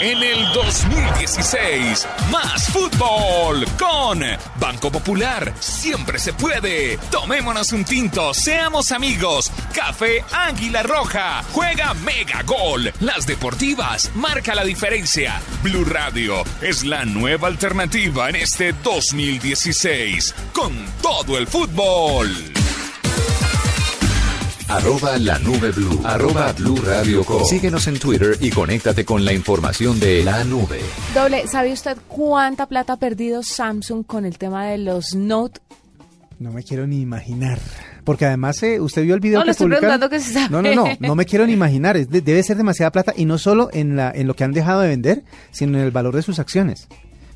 En 0.00 0.22
el 0.22 0.50
2016, 0.54 2.08
más 2.30 2.68
fútbol 2.68 3.66
con 3.78 4.20
Banco 4.58 4.90
Popular. 4.90 5.52
Siempre 5.60 6.18
se 6.18 6.32
puede. 6.32 6.96
Tomémonos 7.10 7.70
un 7.72 7.84
tinto, 7.84 8.32
seamos 8.32 8.92
amigos. 8.92 9.52
Café 9.74 10.24
Águila 10.32 10.82
Roja. 10.82 11.42
Juega 11.52 11.92
Mega 11.92 12.42
Gol. 12.44 12.90
Las 13.00 13.26
deportivas 13.26 14.10
marca 14.14 14.54
la 14.54 14.64
diferencia. 14.64 15.38
Blue 15.62 15.84
Radio 15.84 16.44
es 16.62 16.82
la 16.82 17.04
nueva 17.04 17.48
alternativa 17.48 18.30
en 18.30 18.36
este 18.36 18.72
2016. 18.72 20.34
Con 20.54 20.72
todo 21.02 21.36
el 21.36 21.46
fútbol. 21.46 22.59
Arroba 24.70 25.18
la 25.18 25.36
nube 25.40 25.72
blue. 25.72 26.00
Arroba 26.04 26.52
blue 26.52 26.76
radio 26.76 27.24
Síguenos 27.44 27.88
en 27.88 27.98
Twitter 27.98 28.36
y 28.40 28.50
conéctate 28.50 29.04
con 29.04 29.24
la 29.24 29.32
información 29.32 29.98
de 29.98 30.22
la 30.22 30.44
nube. 30.44 30.78
Doble, 31.12 31.48
¿sabe 31.48 31.72
usted 31.72 31.98
cuánta 32.06 32.66
plata 32.66 32.92
ha 32.92 32.96
perdido 32.96 33.42
Samsung 33.42 34.06
con 34.06 34.24
el 34.24 34.38
tema 34.38 34.66
de 34.66 34.78
los 34.78 35.16
Note? 35.16 35.60
No 36.38 36.52
me 36.52 36.62
quiero 36.62 36.86
ni 36.86 37.00
imaginar. 37.00 37.58
Porque 38.04 38.26
además, 38.26 38.62
eh, 38.62 38.80
usted 38.80 39.02
vio 39.02 39.14
el 39.16 39.20
video 39.20 39.40
no, 39.40 39.44
que 39.44 39.50
estoy 39.50 39.66
publicaron. 39.66 40.08
Que 40.08 40.20
se 40.20 40.32
sabe. 40.34 40.50
No, 40.50 40.62
no, 40.62 40.72
no, 40.72 40.84
no 41.00 41.14
me 41.16 41.26
quiero 41.26 41.46
ni 41.46 41.52
imaginar. 41.52 41.98
debe 42.06 42.42
ser 42.44 42.56
demasiada 42.56 42.92
plata 42.92 43.12
y 43.16 43.24
no 43.24 43.38
solo 43.38 43.70
en, 43.72 43.96
la, 43.96 44.12
en 44.14 44.28
lo 44.28 44.34
que 44.34 44.44
han 44.44 44.52
dejado 44.52 44.82
de 44.82 44.88
vender, 44.88 45.24
sino 45.50 45.78
en 45.78 45.84
el 45.84 45.90
valor 45.90 46.14
de 46.14 46.22
sus 46.22 46.38
acciones. 46.38 46.86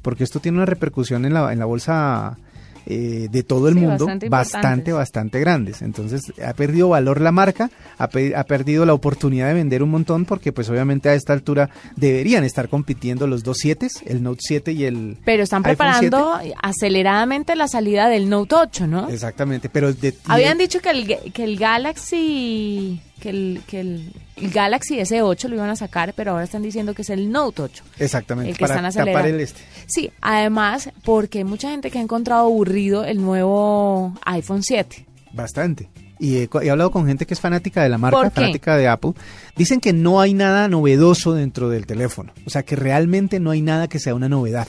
Porque 0.03 0.23
esto 0.23 0.38
tiene 0.38 0.59
una 0.59 0.66
repercusión 0.66 1.25
en 1.25 1.35
la, 1.35 1.53
en 1.53 1.59
la 1.59 1.64
bolsa 1.64 2.38
eh, 2.87 3.29
de 3.31 3.42
todo 3.42 3.68
el 3.68 3.75
mundo 3.75 4.07
bastante, 4.29 4.92
bastante, 4.92 5.40
grandes. 5.40 5.83
Entonces 5.83 6.33
ha 6.44 6.53
perdido 6.53 6.90
valor 6.90 7.20
la 7.20 7.33
marca, 7.33 7.70
ha, 7.99 8.09
perdido 8.09 8.85
la 8.85 8.94
oportunidad 8.94 9.49
de 9.49 9.55
vender 9.55 9.83
un 9.83 9.90
montón 9.90 10.25
porque 10.25 10.53
pues 10.53 10.68
obviamente 10.68 11.09
a 11.09 11.14
esta 11.14 11.33
altura 11.33 11.70
deberían 11.97 12.44
estar 12.44 12.68
compitiendo 12.68 13.27
los 13.27 13.42
dos 13.42 13.59
7, 13.61 13.88
el 14.07 14.23
Note 14.23 14.40
7 14.42 14.73
y 14.73 14.85
el... 14.85 15.18
Pero 15.25 15.42
están 15.42 15.62
preparando 15.62 16.38
aceleradamente 16.62 17.57
la 17.57 17.68
salida 17.68 18.09
del 18.09 18.29
Note 18.29 18.55
8, 18.55 18.87
¿no? 18.87 19.09
Exactamente, 19.09 19.68
pero... 19.68 19.92
Habían 20.27 20.59
dicho 20.59 20.81
que 20.81 20.90
el, 20.90 21.33
que 21.33 21.44
el 21.44 21.57
Galaxy 21.57 23.01
que 23.20 23.31
el, 23.31 23.62
que 23.66 23.81
el, 23.81 24.12
Galaxy 24.37 24.98
S8 24.98 25.48
lo 25.48 25.57
iban 25.57 25.70
a 25.70 25.77
sacar, 25.77 26.12
pero 26.14 26.33
ahora 26.33 26.44
están 26.44 26.62
diciendo 26.62 26.94
que 26.94 27.03
es 27.03 27.11
el 27.11 27.31
Note 27.31 27.62
8. 27.62 27.85
Exactamente, 27.98 28.50
el 28.50 28.57
que 28.57 28.66
para 28.66 28.88
están 28.88 29.07
tapar 29.07 29.27
el 29.27 29.40
este. 29.40 29.61
Sí, 29.87 30.11
además, 30.20 30.90
porque 31.05 31.38
hay 31.38 31.44
mucha 31.44 31.70
gente 31.70 31.90
que 31.90 31.98
ha 31.98 32.03
encontrado 32.03 32.42
aburrido 32.42 33.05
el 33.05 33.22
nuevo 33.22 34.14
iPhone 34.24 34.62
7. 34.62 35.07
Bastante. 35.33 35.88
Y 36.18 36.37
he, 36.38 36.70
hablado 36.70 36.90
con 36.90 37.07
gente 37.07 37.27
que 37.27 37.35
es 37.35 37.40
fanática 37.40 37.83
de 37.83 37.88
la 37.88 37.98
marca, 37.98 38.31
fanática 38.31 38.77
de 38.77 38.88
Apple. 38.88 39.12
Dicen 39.57 39.81
que 39.81 39.92
no 39.92 40.20
hay 40.20 40.33
nada 40.33 40.68
novedoso 40.68 41.35
dentro 41.35 41.68
del 41.68 41.87
teléfono. 41.87 42.33
O 42.46 42.50
sea, 42.50 42.62
que 42.62 42.77
realmente 42.77 43.40
no 43.40 43.50
hay 43.50 43.62
nada 43.62 43.88
que 43.88 43.98
sea 43.98 44.14
una 44.14 44.29
novedad. 44.29 44.68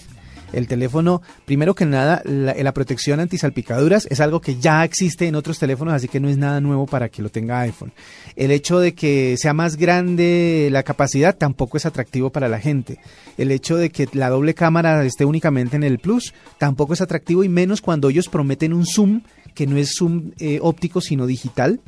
El 0.56 0.68
teléfono, 0.68 1.22
primero 1.46 1.76
que 1.76 1.86
nada, 1.86 2.22
la, 2.24 2.74
protección 2.74 3.20
antisalpicaduras 3.20 4.08
es 4.10 4.22
algo 4.22 4.39
que 4.39 4.56
ya 4.56 4.86
existe 4.86 5.28
en 5.28 5.36
otros 5.36 5.60
teléfonos, 5.60 5.94
así 5.94 6.08
que 6.08 6.22
no 6.22 6.30
es 6.30 6.38
nada 6.38 6.62
nuevo 6.62 6.86
para 6.86 7.10
que 7.10 7.22
lo 7.22 7.30
tenga 7.30 7.60
iPhone. 7.60 7.91
El 8.38 8.52
hecho 8.52 8.80
de 8.80 8.94
que 8.94 9.36
sea 9.38 9.54
más 9.54 9.76
grande 9.76 10.70
la 10.72 10.84
capacidad 10.84 11.36
tampoco 11.36 11.76
es 11.76 11.86
atractivo 11.86 12.30
para 12.30 12.48
la 12.48 12.60
gente. 12.60 13.00
El 13.38 13.52
hecho 13.52 13.76
de 13.76 13.89
que 13.89 14.08
la 14.13 14.30
doble 14.30 14.54
cámara 14.54 15.04
esté 15.04 15.26
únicamente 15.26 15.76
en 15.76 15.84
el 15.84 16.00
Plus 16.00 16.34
tampoco 16.58 16.94
es 16.94 17.02
atractivo 17.02 17.44
y 17.44 17.50
menos 17.50 17.82
cuando 17.82 18.10
ellos 18.10 18.30
prometen 18.30 18.72
un 18.72 18.86
zoom 18.86 19.24
que 19.54 19.68
no 19.68 19.76
es 19.76 19.96
zoom 19.98 20.32
eh, 20.39 20.60
óptico 20.62 21.02
sino 21.02 21.26
digital 21.26 21.82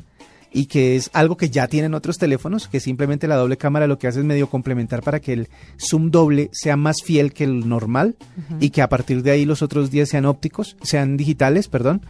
y 0.52 0.66
que 0.66 0.96
es 0.96 1.10
algo 1.12 1.36
que 1.36 1.50
ya 1.50 1.68
tienen 1.68 1.94
otros 1.94 2.18
teléfonos, 2.18 2.68
que 2.68 2.80
simplemente 2.80 3.28
la 3.28 3.36
doble 3.36 3.56
cámara 3.56 3.86
lo 3.86 3.98
que 3.98 4.06
hace 4.06 4.20
es 4.20 4.24
medio 4.24 4.48
complementar 4.48 5.02
para 5.02 5.20
que 5.20 5.32
el 5.32 5.48
zoom 5.78 6.10
doble 6.10 6.48
sea 6.52 6.76
más 6.76 7.02
fiel 7.04 7.32
que 7.32 7.44
el 7.44 7.68
normal 7.68 8.16
y 8.60 8.70
que 8.70 8.82
a 8.82 8.88
partir 8.88 9.22
de 9.22 9.30
ahí 9.30 9.44
los 9.44 9.62
otros 9.62 9.90
10 9.90 10.08
sean 10.08 10.24
ópticos, 10.24 10.76
sean 10.82 11.16
digitales, 11.16 11.68
perdón. 11.68 12.02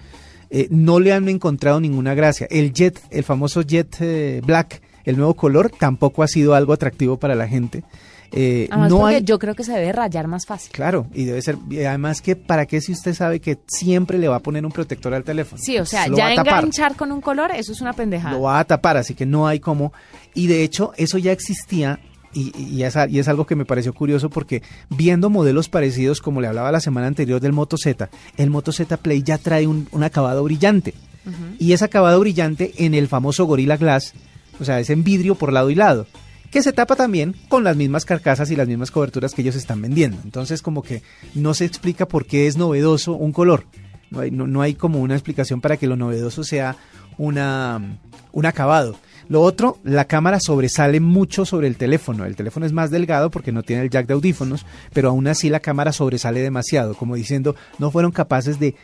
Eh, 0.51 0.69
no 0.71 0.99
le 0.99 1.13
han 1.13 1.29
encontrado 1.29 1.81
ninguna 1.81 2.15
gracia. 2.15 2.47
El 2.51 2.73
Jet, 2.73 3.01
el 3.11 3.23
famoso 3.23 3.63
Jet 3.63 3.97
eh, 4.01 4.41
Black, 4.45 4.81
el 5.05 5.17
nuevo 5.17 5.35
color, 5.35 5.71
tampoco 5.71 6.23
ha 6.23 6.29
sido 6.29 6.55
algo 6.55 6.73
atractivo 6.73 7.19
para 7.19 7.35
la 7.35 7.49
gente. 7.49 7.85
Eh, 8.33 8.69
no 8.71 9.07
hay... 9.07 9.23
yo 9.23 9.39
creo 9.39 9.55
que 9.55 9.65
se 9.65 9.73
debe 9.73 9.93
rayar 9.93 10.27
más 10.29 10.47
fácil. 10.47 10.73
Claro, 10.73 11.07
y 11.15 11.25
debe 11.25 11.41
ser, 11.41 11.57
además 11.87 12.21
que 12.21 12.37
para 12.37 12.67
qué 12.67 12.81
si 12.81 12.93
usted 12.93 13.15
sabe 13.15 13.41
que 13.41 13.59
siempre 13.67 14.19
le 14.19 14.29
va 14.29 14.37
a 14.37 14.41
poner 14.41 14.67
un 14.67 14.73
protector 14.73 15.15
al 15.15 15.25
teléfono. 15.25 15.61
Sí, 15.63 15.79
o 15.79 15.87
sea, 15.87 16.07
ya 16.09 16.35
enganchar 16.35 16.95
con 16.97 17.13
un 17.13 17.21
color, 17.21 17.51
eso 17.53 17.73
es 17.73 17.81
una 17.81 17.93
pendejada. 17.93 18.35
Lo 18.35 18.43
va 18.43 18.59
a 18.59 18.65
tapar, 18.65 18.97
así 18.97 19.15
que 19.15 19.27
no 19.27 19.47
hay 19.47 19.61
como. 19.61 19.93
Y 20.35 20.47
de 20.47 20.63
hecho, 20.63 20.93
eso 20.97 21.19
ya 21.19 21.33
existía 21.33 22.01
y, 22.33 22.53
y, 22.59 22.83
es, 22.83 22.95
y, 23.09 23.19
es, 23.19 23.29
algo 23.29 23.47
que 23.47 23.57
me 23.57 23.65
pareció 23.65 23.95
curioso 23.95 24.29
porque 24.29 24.63
viendo 24.91 25.31
modelos 25.31 25.69
parecidos, 25.69 26.21
como 26.21 26.41
le 26.41 26.49
hablaba 26.49 26.71
la 26.71 26.81
semana 26.81 27.07
anterior 27.07 27.41
del 27.41 27.53
Moto 27.53 27.77
Z, 27.79 28.11
el 28.37 28.51
Moto 28.51 28.73
Z 28.73 28.97
Play 28.99 29.23
ya 29.23 29.39
trae 29.39 29.67
un, 29.67 29.89
un 29.93 30.03
acabado 30.03 30.45
brillante. 30.45 30.95
Y 31.59 31.75
es 31.75 31.83
acabado 31.83 32.21
brillante 32.21 32.73
en 32.79 32.95
el 32.95 33.07
famoso 33.07 33.45
Gorilla 33.45 33.77
Glass, 33.77 34.15
o 34.61 34.65
sea, 34.65 34.81
es 34.81 34.89
en 34.89 35.05
vidrio 35.05 35.35
por 35.35 35.53
lado 35.53 35.69
y 35.69 35.75
lado, 35.75 36.07
que 36.51 36.63
se 36.63 36.73
tapa 36.73 36.97
también 36.97 37.35
con 37.49 37.65
las 37.65 37.77
mismas 37.77 38.05
carcasas 38.05 38.51
y 38.51 38.57
las 38.57 38.69
mismas 38.69 38.91
coberturas 38.91 39.35
que 39.35 39.43
ellos 39.43 39.57
están 39.57 39.83
vendiendo. 39.83 40.19
Entonces, 40.25 40.63
como 40.63 40.83
que 40.83 41.03
no 41.35 41.55
se 41.55 41.65
explica 41.65 42.07
por 42.07 42.27
qué 42.27 42.47
es 42.47 42.57
novedoso 42.57 43.13
un 43.15 43.33
color. 43.33 43.65
No 44.11 44.21
hay, 44.21 44.31
no, 44.31 44.47
no 44.47 44.63
hay 44.63 44.75
como 44.75 45.01
una 45.01 45.15
explicación 45.15 45.61
para 45.61 45.77
que 45.77 45.87
lo 45.87 45.97
novedoso 45.97 46.43
sea 46.45 46.77
una, 47.19 47.99
un 48.33 48.47
acabado. 48.47 48.97
Lo 49.29 49.43
otro, 49.43 49.77
la 49.85 50.07
cámara 50.07 50.41
sobresale 50.41 51.01
mucho 51.01 51.45
sobre 51.45 51.67
el 51.67 51.77
teléfono. 51.77 52.25
El 52.25 52.35
teléfono 52.35 52.65
es 52.65 52.73
más 52.73 52.91
delgado 52.91 53.31
porque 53.31 53.53
no 53.53 53.63
tiene 53.63 53.83
el 53.83 53.91
jack 53.91 54.07
de 54.07 54.15
audífonos, 54.15 54.65
pero 54.95 55.11
aún 55.11 55.27
así 55.29 55.51
la 55.51 55.61
cámara 55.61 55.93
sobresale 55.93 56.41
demasiado, 56.41 56.95
como 56.95 57.15
diciendo, 57.15 57.55
no 57.79 57.91
fueron 57.91 58.11
capaces 58.11 58.59
de 58.59 58.75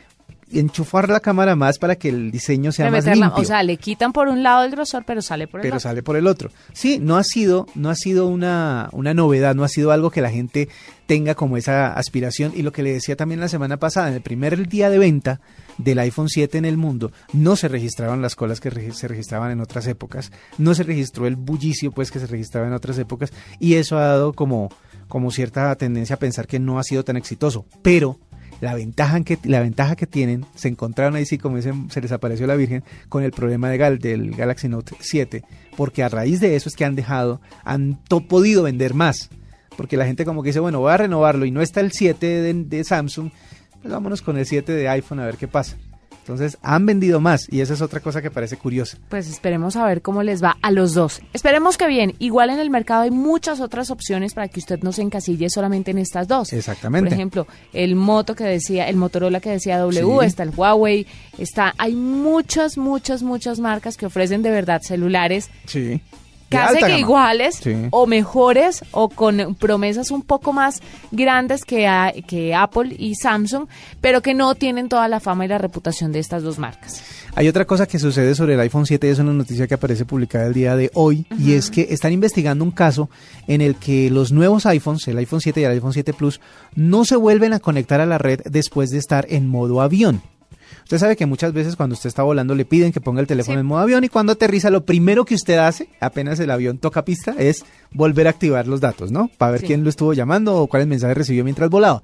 enchufar 0.58 1.08
la 1.08 1.20
cámara 1.20 1.56
más 1.56 1.78
para 1.78 1.96
que 1.96 2.08
el 2.08 2.30
diseño 2.30 2.72
sea 2.72 2.90
más 2.90 3.04
limpio. 3.06 3.32
O 3.34 3.44
sea, 3.44 3.62
le 3.62 3.76
quitan 3.76 4.12
por 4.12 4.28
un 4.28 4.42
lado 4.42 4.64
el 4.64 4.70
grosor, 4.70 5.04
pero 5.06 5.22
sale 5.22 5.46
por 5.46 5.60
el 5.60 5.62
pero 5.62 5.76
otro. 5.76 5.80
sale 5.80 6.02
por 6.02 6.16
el 6.16 6.26
otro. 6.26 6.50
Sí, 6.72 6.98
no 7.00 7.16
ha 7.16 7.24
sido, 7.24 7.66
no 7.74 7.90
ha 7.90 7.94
sido 7.94 8.26
una, 8.26 8.88
una 8.92 9.14
novedad, 9.14 9.54
no 9.54 9.64
ha 9.64 9.68
sido 9.68 9.90
algo 9.90 10.10
que 10.10 10.20
la 10.20 10.30
gente 10.30 10.68
tenga 11.06 11.34
como 11.34 11.56
esa 11.56 11.92
aspiración. 11.92 12.52
Y 12.54 12.62
lo 12.62 12.72
que 12.72 12.82
le 12.82 12.92
decía 12.92 13.16
también 13.16 13.40
la 13.40 13.48
semana 13.48 13.76
pasada, 13.78 14.08
en 14.08 14.14
el 14.14 14.22
primer 14.22 14.68
día 14.68 14.90
de 14.90 14.98
venta 14.98 15.40
del 15.78 15.98
iPhone 15.98 16.28
7 16.28 16.58
en 16.58 16.64
el 16.64 16.76
mundo, 16.76 17.12
no 17.32 17.56
se 17.56 17.68
registraban 17.68 18.22
las 18.22 18.36
colas 18.36 18.60
que 18.60 18.70
se 18.92 19.08
registraban 19.08 19.50
en 19.50 19.60
otras 19.60 19.86
épocas, 19.86 20.32
no 20.58 20.74
se 20.74 20.82
registró 20.82 21.26
el 21.26 21.36
bullicio 21.36 21.90
pues 21.90 22.10
que 22.10 22.20
se 22.20 22.26
registraba 22.26 22.66
en 22.66 22.72
otras 22.72 22.98
épocas, 22.98 23.32
y 23.58 23.74
eso 23.74 23.98
ha 23.98 24.06
dado 24.06 24.32
como, 24.32 24.70
como 25.08 25.30
cierta 25.30 25.74
tendencia 25.76 26.14
a 26.14 26.18
pensar 26.18 26.46
que 26.46 26.58
no 26.58 26.78
ha 26.78 26.84
sido 26.84 27.04
tan 27.04 27.16
exitoso. 27.16 27.66
Pero 27.82 28.18
la 28.64 28.74
ventaja 28.74 29.20
que 29.22 29.38
la 29.44 29.60
ventaja 29.60 29.94
que 29.94 30.06
tienen 30.06 30.44
se 30.54 30.68
encontraron 30.68 31.14
ahí 31.14 31.26
sí 31.26 31.38
como 31.38 31.56
dicen 31.56 31.90
se 31.90 32.00
les 32.00 32.12
apareció 32.12 32.46
la 32.46 32.56
virgen 32.56 32.82
con 33.08 33.22
el 33.22 33.30
problema 33.30 33.70
de 33.70 33.76
Gal, 33.76 33.98
del 33.98 34.34
Galaxy 34.34 34.68
Note 34.68 34.96
7 34.98 35.44
porque 35.76 36.02
a 36.02 36.08
raíz 36.08 36.40
de 36.40 36.56
eso 36.56 36.68
es 36.68 36.74
que 36.74 36.84
han 36.84 36.96
dejado 36.96 37.40
han 37.64 37.98
podido 38.28 38.62
vender 38.64 38.94
más 38.94 39.30
porque 39.76 39.96
la 39.96 40.06
gente 40.06 40.24
como 40.24 40.42
que 40.42 40.48
dice 40.48 40.60
bueno 40.60 40.80
voy 40.80 40.92
a 40.92 40.96
renovarlo 40.96 41.44
y 41.44 41.50
no 41.50 41.62
está 41.62 41.80
el 41.80 41.92
7 41.92 42.26
de, 42.26 42.54
de 42.54 42.84
Samsung 42.84 43.30
pues 43.82 43.92
vámonos 43.92 44.22
con 44.22 44.38
el 44.38 44.46
7 44.46 44.72
de 44.72 44.88
iPhone 44.88 45.20
a 45.20 45.26
ver 45.26 45.36
qué 45.36 45.46
pasa 45.46 45.76
entonces 46.24 46.56
han 46.62 46.86
vendido 46.86 47.20
más 47.20 47.46
y 47.52 47.60
esa 47.60 47.74
es 47.74 47.82
otra 47.82 48.00
cosa 48.00 48.22
que 48.22 48.30
parece 48.30 48.56
curiosa. 48.56 48.96
Pues 49.10 49.28
esperemos 49.28 49.76
a 49.76 49.84
ver 49.84 50.00
cómo 50.00 50.22
les 50.22 50.42
va 50.42 50.56
a 50.62 50.70
los 50.70 50.94
dos. 50.94 51.20
Esperemos 51.34 51.76
que 51.76 51.86
bien. 51.86 52.14
Igual 52.18 52.48
en 52.48 52.58
el 52.58 52.70
mercado 52.70 53.02
hay 53.02 53.10
muchas 53.10 53.60
otras 53.60 53.90
opciones 53.90 54.32
para 54.32 54.48
que 54.48 54.58
usted 54.58 54.80
no 54.82 54.92
se 54.92 55.02
encasille 55.02 55.50
solamente 55.50 55.90
en 55.90 55.98
estas 55.98 56.26
dos. 56.26 56.54
Exactamente. 56.54 57.10
Por 57.10 57.14
ejemplo, 57.14 57.46
el 57.74 57.94
Moto 57.94 58.34
que 58.34 58.44
decía, 58.44 58.88
el 58.88 58.96
Motorola 58.96 59.40
que 59.40 59.50
decía 59.50 59.76
W, 59.78 60.20
sí. 60.20 60.26
está 60.26 60.44
el 60.44 60.50
Huawei, 60.56 61.06
está, 61.36 61.74
hay 61.76 61.94
muchas, 61.94 62.78
muchas, 62.78 63.22
muchas 63.22 63.60
marcas 63.60 63.98
que 63.98 64.06
ofrecen 64.06 64.40
de 64.42 64.50
verdad 64.50 64.80
celulares. 64.82 65.50
Sí 65.66 66.00
casi 66.48 66.78
que 66.78 66.98
iguales 66.98 67.56
sí. 67.62 67.74
o 67.90 68.06
mejores 68.06 68.84
o 68.92 69.08
con 69.08 69.56
promesas 69.58 70.10
un 70.10 70.22
poco 70.22 70.52
más 70.52 70.80
grandes 71.10 71.64
que, 71.64 71.86
a, 71.86 72.12
que 72.26 72.54
Apple 72.54 72.94
y 72.98 73.14
Samsung, 73.14 73.66
pero 74.00 74.22
que 74.22 74.34
no 74.34 74.54
tienen 74.54 74.88
toda 74.88 75.08
la 75.08 75.20
fama 75.20 75.44
y 75.44 75.48
la 75.48 75.58
reputación 75.58 76.12
de 76.12 76.18
estas 76.18 76.42
dos 76.42 76.58
marcas. 76.58 77.02
Hay 77.36 77.48
otra 77.48 77.64
cosa 77.64 77.86
que 77.86 77.98
sucede 77.98 78.34
sobre 78.34 78.54
el 78.54 78.60
iPhone 78.60 78.86
7 78.86 79.06
y 79.06 79.10
es 79.10 79.18
una 79.18 79.32
noticia 79.32 79.66
que 79.66 79.74
aparece 79.74 80.04
publicada 80.04 80.46
el 80.46 80.54
día 80.54 80.76
de 80.76 80.90
hoy 80.94 81.26
uh 81.30 81.34
-huh. 81.34 81.40
y 81.40 81.54
es 81.54 81.70
que 81.70 81.88
están 81.90 82.12
investigando 82.12 82.64
un 82.64 82.70
caso 82.70 83.10
en 83.48 83.60
el 83.60 83.74
que 83.74 84.08
los 84.10 84.30
nuevos 84.30 84.66
iPhones, 84.66 85.08
el 85.08 85.18
iPhone 85.18 85.40
7 85.40 85.60
y 85.60 85.64
el 85.64 85.72
iPhone 85.72 85.92
7 85.92 86.12
Plus, 86.12 86.40
no 86.76 87.04
se 87.04 87.16
vuelven 87.16 87.52
a 87.52 87.58
conectar 87.58 88.00
a 88.00 88.06
la 88.06 88.18
red 88.18 88.40
después 88.44 88.90
de 88.90 88.98
estar 88.98 89.26
en 89.28 89.48
modo 89.48 89.80
avión. 89.80 90.22
Usted 90.82 90.98
sabe 90.98 91.16
que 91.16 91.26
muchas 91.26 91.52
veces 91.52 91.76
cuando 91.76 91.94
usted 91.94 92.08
está 92.08 92.22
volando 92.22 92.54
le 92.54 92.64
piden 92.64 92.92
que 92.92 93.00
ponga 93.00 93.20
el 93.20 93.26
teléfono 93.26 93.56
sí. 93.56 93.60
en 93.60 93.66
modo 93.66 93.80
avión 93.80 94.04
y 94.04 94.08
cuando 94.08 94.32
aterriza 94.32 94.70
lo 94.70 94.84
primero 94.84 95.24
que 95.24 95.34
usted 95.34 95.58
hace, 95.58 95.88
apenas 96.00 96.38
el 96.40 96.50
avión 96.50 96.78
toca 96.78 97.04
pista, 97.04 97.34
es 97.38 97.64
volver 97.92 98.26
a 98.26 98.30
activar 98.30 98.66
los 98.66 98.80
datos, 98.80 99.10
¿no? 99.10 99.30
Para 99.38 99.52
ver 99.52 99.60
sí. 99.60 99.68
quién 99.68 99.84
lo 99.84 99.90
estuvo 99.90 100.12
llamando 100.12 100.56
o 100.56 100.66
cuáles 100.66 100.88
mensajes 100.88 101.16
recibió 101.16 101.44
mientras 101.44 101.70
volaba. 101.70 102.02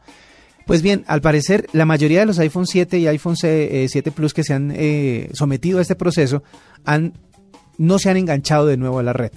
Pues 0.67 0.83
bien, 0.83 1.05
al 1.09 1.21
parecer 1.21 1.67
la 1.73 1.85
mayoría 1.85 2.21
de 2.21 2.27
los 2.27 2.39
iPhone 2.39 2.67
7 2.67 2.99
y 2.99 3.07
iPhone 3.09 3.37
7 3.37 3.89
Plus 4.13 4.33
que 4.33 4.45
se 4.45 4.55
han 4.55 4.73
eh, 4.75 5.29
sometido 5.33 5.79
a 5.79 5.83
este 5.83 5.97
proceso 5.97 6.43
han, 6.85 7.15
no 7.77 7.99
se 7.99 8.11
han 8.11 8.17
enganchado 8.17 8.67
de 8.67 8.77
nuevo 8.77 8.99
a 8.99 9.03
la 9.03 9.13
red. 9.13 9.33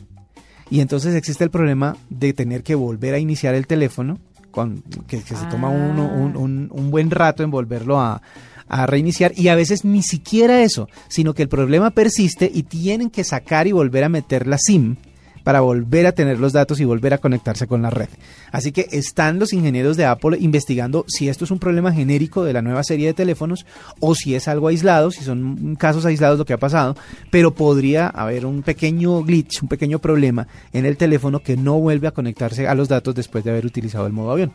Y 0.69 0.79
entonces 0.79 1.15
existe 1.15 1.43
el 1.43 1.49
problema 1.49 1.97
de 2.09 2.33
tener 2.33 2.63
que 2.63 2.75
volver 2.75 3.13
a 3.13 3.19
iniciar 3.19 3.55
el 3.55 3.67
teléfono, 3.67 4.19
con, 4.51 4.83
que, 5.07 5.23
que 5.23 5.35
se 5.35 5.45
ah. 5.45 5.49
toma 5.49 5.69
uno, 5.69 6.05
un, 6.05 6.37
un, 6.37 6.69
un 6.71 6.91
buen 6.91 7.09
rato 7.09 7.43
en 7.43 7.51
volverlo 7.51 7.99
a, 7.99 8.21
a 8.67 8.85
reiniciar 8.85 9.33
y 9.35 9.47
a 9.47 9.55
veces 9.55 9.85
ni 9.85 10.03
siquiera 10.03 10.61
eso, 10.63 10.87
sino 11.07 11.33
que 11.33 11.43
el 11.43 11.49
problema 11.49 11.91
persiste 11.91 12.49
y 12.53 12.63
tienen 12.63 13.09
que 13.09 13.23
sacar 13.23 13.67
y 13.67 13.71
volver 13.71 14.03
a 14.03 14.09
meter 14.09 14.47
la 14.47 14.57
SIM 14.57 14.95
para 15.43 15.61
volver 15.61 16.07
a 16.07 16.13
tener 16.13 16.39
los 16.39 16.53
datos 16.53 16.79
y 16.79 16.85
volver 16.85 17.13
a 17.13 17.17
conectarse 17.17 17.67
con 17.67 17.81
la 17.81 17.89
red. 17.89 18.07
Así 18.51 18.71
que 18.71 18.87
están 18.91 19.39
los 19.39 19.53
ingenieros 19.53 19.97
de 19.97 20.05
Apple 20.05 20.37
investigando 20.39 21.05
si 21.07 21.29
esto 21.29 21.45
es 21.45 21.51
un 21.51 21.59
problema 21.59 21.91
genérico 21.91 22.43
de 22.43 22.53
la 22.53 22.61
nueva 22.61 22.83
serie 22.83 23.07
de 23.07 23.13
teléfonos 23.13 23.65
o 23.99 24.15
si 24.15 24.35
es 24.35 24.47
algo 24.47 24.69
aislado, 24.69 25.11
si 25.11 25.23
son 25.23 25.75
casos 25.75 26.05
aislados 26.05 26.39
lo 26.39 26.45
que 26.45 26.53
ha 26.53 26.57
pasado, 26.57 26.95
pero 27.29 27.53
podría 27.53 28.07
haber 28.07 28.45
un 28.45 28.63
pequeño 28.63 29.21
glitch, 29.23 29.61
un 29.61 29.69
pequeño 29.69 29.99
problema 29.99 30.47
en 30.71 30.85
el 30.85 30.97
teléfono 30.97 31.39
que 31.39 31.57
no 31.57 31.79
vuelve 31.79 32.07
a 32.07 32.11
conectarse 32.11 32.67
a 32.67 32.75
los 32.75 32.87
datos 32.87 33.13
después 33.15 33.43
de 33.43 33.51
haber 33.51 33.65
utilizado 33.65 34.07
el 34.07 34.13
modo 34.13 34.31
avión 34.31 34.53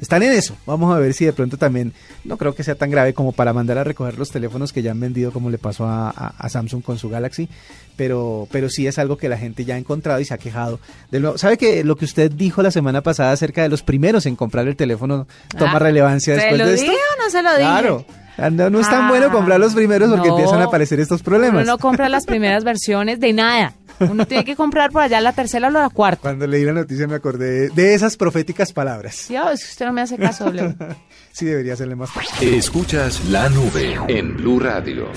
están 0.00 0.22
en 0.22 0.32
eso. 0.32 0.56
Vamos 0.66 0.94
a 0.94 0.98
ver 0.98 1.14
si 1.14 1.24
de 1.24 1.32
pronto 1.32 1.56
también, 1.56 1.92
no 2.24 2.36
creo 2.36 2.54
que 2.54 2.62
sea 2.62 2.74
tan 2.74 2.90
grave 2.90 3.14
como 3.14 3.32
para 3.32 3.52
mandar 3.52 3.78
a 3.78 3.84
recoger 3.84 4.18
los 4.18 4.30
teléfonos 4.30 4.72
que 4.72 4.82
ya 4.82 4.90
han 4.90 5.00
vendido 5.00 5.32
como 5.32 5.50
le 5.50 5.58
pasó 5.58 5.86
a, 5.86 6.10
a, 6.10 6.34
a, 6.38 6.48
Samsung 6.48 6.82
con 6.82 6.98
su 6.98 7.08
Galaxy, 7.08 7.48
pero, 7.96 8.46
pero 8.50 8.68
sí 8.68 8.86
es 8.86 8.98
algo 8.98 9.16
que 9.16 9.28
la 9.28 9.38
gente 9.38 9.64
ya 9.64 9.74
ha 9.74 9.78
encontrado 9.78 10.20
y 10.20 10.24
se 10.24 10.34
ha 10.34 10.38
quejado. 10.38 10.80
De 11.10 11.20
lo, 11.20 11.38
¿Sabe 11.38 11.56
que 11.56 11.84
lo 11.84 11.96
que 11.96 12.04
usted 12.04 12.30
dijo 12.30 12.62
la 12.62 12.70
semana 12.70 13.02
pasada 13.02 13.32
acerca 13.32 13.62
de 13.62 13.68
los 13.68 13.82
primeros 13.82 14.26
en 14.26 14.36
comprar 14.36 14.68
el 14.68 14.76
teléfono 14.76 15.26
toma 15.58 15.76
ah, 15.76 15.78
relevancia 15.78 16.34
después 16.34 16.58
lo 16.58 16.66
de 16.66 16.74
esto? 16.74 16.92
o 16.92 17.22
no 17.22 17.30
se 17.30 17.42
lo 17.42 17.50
dije? 17.50 17.62
Claro. 17.62 18.04
No, 18.52 18.68
no 18.68 18.80
es 18.80 18.90
tan 18.90 19.04
ah, 19.04 19.08
bueno 19.08 19.32
comprar 19.32 19.58
los 19.58 19.74
primeros 19.74 20.10
porque 20.10 20.28
no, 20.28 20.36
empiezan 20.36 20.60
a 20.60 20.64
aparecer 20.64 21.00
estos 21.00 21.22
problemas. 21.22 21.62
Uno 21.62 21.72
no 21.72 21.78
compra 21.78 22.10
las 22.10 22.26
primeras 22.26 22.64
versiones 22.64 23.18
de 23.18 23.32
nada. 23.32 23.72
Uno 24.00 24.26
tiene 24.26 24.44
que 24.44 24.56
comprar 24.56 24.90
por 24.90 25.02
allá 25.02 25.20
la 25.20 25.32
tercera 25.32 25.68
o 25.68 25.70
la 25.70 25.88
cuarta. 25.90 26.22
Cuando 26.22 26.46
leí 26.46 26.64
la 26.64 26.72
noticia 26.72 27.06
me 27.06 27.14
acordé 27.14 27.68
de 27.70 27.94
esas 27.94 28.16
proféticas 28.16 28.72
palabras. 28.72 29.26
Dios, 29.28 29.52
es 29.52 29.64
que 29.64 29.70
usted 29.70 29.86
no 29.86 29.92
me 29.92 30.02
hace 30.02 30.16
caso, 30.16 30.50
Leo. 30.50 30.74
sí, 31.32 31.46
debería 31.46 31.74
hacerle 31.74 31.96
más. 31.96 32.10
Escuchas 32.40 33.24
la 33.26 33.48
nube 33.48 33.98
en 34.08 34.36
Blue 34.36 34.60
Radio. 34.60 35.08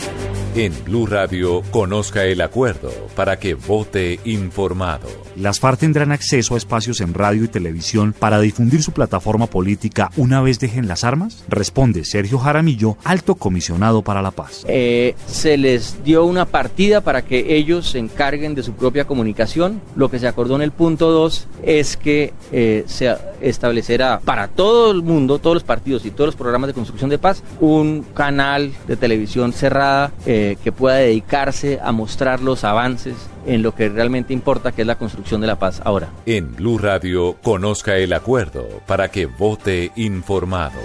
En 0.56 0.74
Blue 0.84 1.06
Radio, 1.06 1.62
conozca 1.72 2.26
el 2.26 2.42
acuerdo 2.42 2.92
para 3.16 3.38
que 3.38 3.54
vote 3.54 4.20
informado. 4.24 5.08
Las 5.36 5.60
FARC 5.60 5.80
tendrán 5.80 6.12
acceso 6.12 6.56
a 6.56 6.58
espacios 6.58 7.02
en 7.02 7.14
radio 7.14 7.44
y 7.44 7.48
televisión 7.48 8.14
para 8.18 8.40
difundir 8.40 8.82
su 8.84 8.92
plataforma 8.92 9.48
política 9.48 10.12
una 10.18 10.42
vez 10.42 10.60
dejen 10.60 10.88
las 10.88 11.04
armas? 11.04 11.44
Responde 11.48 12.04
Sergio 12.04 12.40
Jaramillo, 12.40 12.98
alto 13.04 13.36
comisionado 13.36 14.02
para 14.02 14.22
la 14.22 14.32
paz. 14.32 14.66
Eh, 14.68 15.16
se 15.28 15.58
les 15.58 16.04
dio 16.04 16.26
una 16.26 16.46
partida 16.46 17.02
para 17.02 17.24
que 17.24 17.56
ellos 17.56 17.92
se 17.92 18.00
encarguen 18.00 18.56
de 18.56 18.64
su 18.64 18.69
propia 18.74 19.06
comunicación. 19.06 19.82
Lo 19.96 20.10
que 20.10 20.20
se 20.20 20.28
acordó 20.28 20.56
en 20.56 20.62
el 20.62 20.72
punto 20.72 21.12
2 21.12 21.48
es 21.64 21.98
que 21.98 22.34
eh, 22.52 22.84
se 22.88 23.16
establecerá 23.42 24.20
para 24.20 24.48
todo 24.48 24.92
el 24.92 25.02
mundo, 25.02 25.40
todos 25.40 25.56
los 25.56 25.64
partidos 25.64 26.06
y 26.06 26.12
todos 26.12 26.30
los 26.30 26.36
programas 26.36 26.68
de 26.68 26.74
construcción 26.74 27.10
de 27.10 27.18
paz, 27.18 27.44
un 27.60 28.06
canal 28.14 28.72
de 28.88 28.96
televisión 28.96 29.54
cerrada 29.54 30.12
eh, 30.26 30.58
que 30.64 30.72
pueda 30.72 30.98
dedicarse 30.98 31.80
a 31.82 31.92
mostrar 31.92 32.42
los 32.42 32.64
avances 32.64 33.16
en 33.46 33.64
lo 33.64 33.74
que 33.74 33.90
realmente 33.90 34.34
importa, 34.34 34.72
que 34.72 34.82
es 34.82 34.88
la 34.88 34.98
construcción 34.98 35.42
de 35.42 35.48
la 35.48 35.58
paz 35.58 35.82
ahora. 35.84 36.10
En 36.26 36.56
Blue 36.56 36.78
Radio, 36.78 37.38
conozca 37.42 37.98
el 37.98 38.14
acuerdo 38.14 38.68
para 38.86 39.10
que 39.10 39.26
vote 39.26 39.92
informado. 39.96 40.80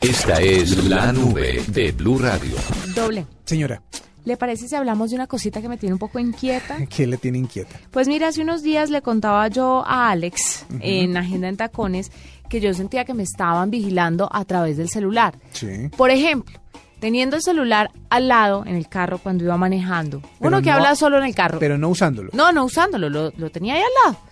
Esta 0.00 0.40
es 0.40 0.84
la 0.84 1.12
nube 1.12 1.62
de 1.66 1.92
Blue 1.92 2.18
Radio. 2.18 2.54
Doble. 2.94 3.26
Señora. 3.44 3.82
¿Le 4.24 4.36
parece 4.36 4.68
si 4.68 4.74
hablamos 4.74 5.10
de 5.10 5.16
una 5.16 5.26
cosita 5.26 5.60
que 5.62 5.68
me 5.68 5.76
tiene 5.78 5.94
un 5.94 5.98
poco 5.98 6.18
inquieta? 6.18 6.76
¿Qué 6.94 7.06
le 7.06 7.16
tiene 7.16 7.38
inquieta? 7.38 7.76
Pues 7.90 8.08
mira, 8.08 8.28
hace 8.28 8.42
unos 8.42 8.62
días 8.62 8.90
le 8.90 9.00
contaba 9.02 9.48
yo 9.48 9.84
a 9.86 10.10
Alex 10.10 10.66
uh 10.70 10.74
-huh. 10.74 10.78
en 10.82 11.16
Agenda 11.16 11.48
en 11.48 11.56
Tacones 11.56 12.10
que 12.48 12.60
yo 12.60 12.72
sentía 12.74 13.04
que 13.04 13.14
me 13.14 13.22
estaban 13.22 13.70
vigilando 13.70 14.28
a 14.32 14.44
través 14.44 14.76
del 14.76 14.88
celular. 14.88 15.34
Sí. 15.52 15.88
Por 15.96 16.10
ejemplo, 16.10 16.58
teniendo 16.98 17.36
el 17.36 17.42
celular 17.42 17.90
al 18.10 18.28
lado 18.28 18.64
en 18.66 18.74
el 18.74 18.88
carro 18.88 19.18
cuando 19.18 19.44
iba 19.44 19.56
manejando. 19.56 20.20
Pero 20.20 20.48
Uno 20.48 20.62
que 20.62 20.70
no, 20.70 20.76
habla 20.76 20.94
solo 20.96 21.18
en 21.18 21.24
el 21.24 21.34
carro. 21.34 21.58
Pero 21.58 21.76
no 21.78 21.88
usándolo. 21.88 22.30
No, 22.32 22.50
no 22.52 22.64
usándolo, 22.64 23.08
lo, 23.10 23.32
lo 23.36 23.50
tenía 23.50 23.74
ahí 23.74 23.82
al 23.82 24.12
lado. 24.12 24.22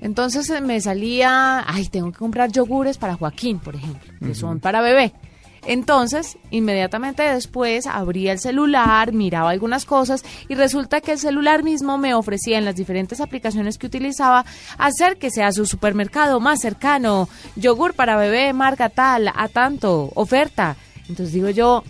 Entonces 0.00 0.60
me 0.62 0.80
salía, 0.80 1.64
ay, 1.66 1.86
tengo 1.88 2.12
que 2.12 2.18
comprar 2.18 2.52
yogures 2.52 2.98
para 2.98 3.16
Joaquín, 3.16 3.58
por 3.58 3.74
ejemplo, 3.74 4.12
que 4.20 4.26
uh 4.26 4.28
-huh. 4.30 4.34
son 4.34 4.60
para 4.60 4.80
bebé. 4.80 5.12
Entonces, 5.68 6.38
inmediatamente 6.50 7.22
después 7.22 7.86
abría 7.86 8.32
el 8.32 8.38
celular, 8.38 9.12
miraba 9.12 9.50
algunas 9.50 9.84
cosas 9.84 10.24
y 10.48 10.54
resulta 10.54 11.02
que 11.02 11.12
el 11.12 11.18
celular 11.18 11.62
mismo 11.62 11.98
me 11.98 12.14
ofrecía 12.14 12.56
en 12.56 12.64
las 12.64 12.74
diferentes 12.74 13.20
aplicaciones 13.20 13.76
que 13.76 13.86
utilizaba 13.86 14.46
hacer 14.78 15.18
que 15.18 15.30
sea 15.30 15.52
su 15.52 15.66
supermercado 15.66 16.40
más 16.40 16.60
cercano, 16.60 17.28
yogur 17.54 17.92
para 17.92 18.16
bebé, 18.16 18.54
marca 18.54 18.88
tal, 18.88 19.28
a 19.28 19.48
tanto, 19.48 20.10
oferta. 20.14 20.76
Entonces 21.06 21.34
digo 21.34 21.50
yo, 21.50 21.84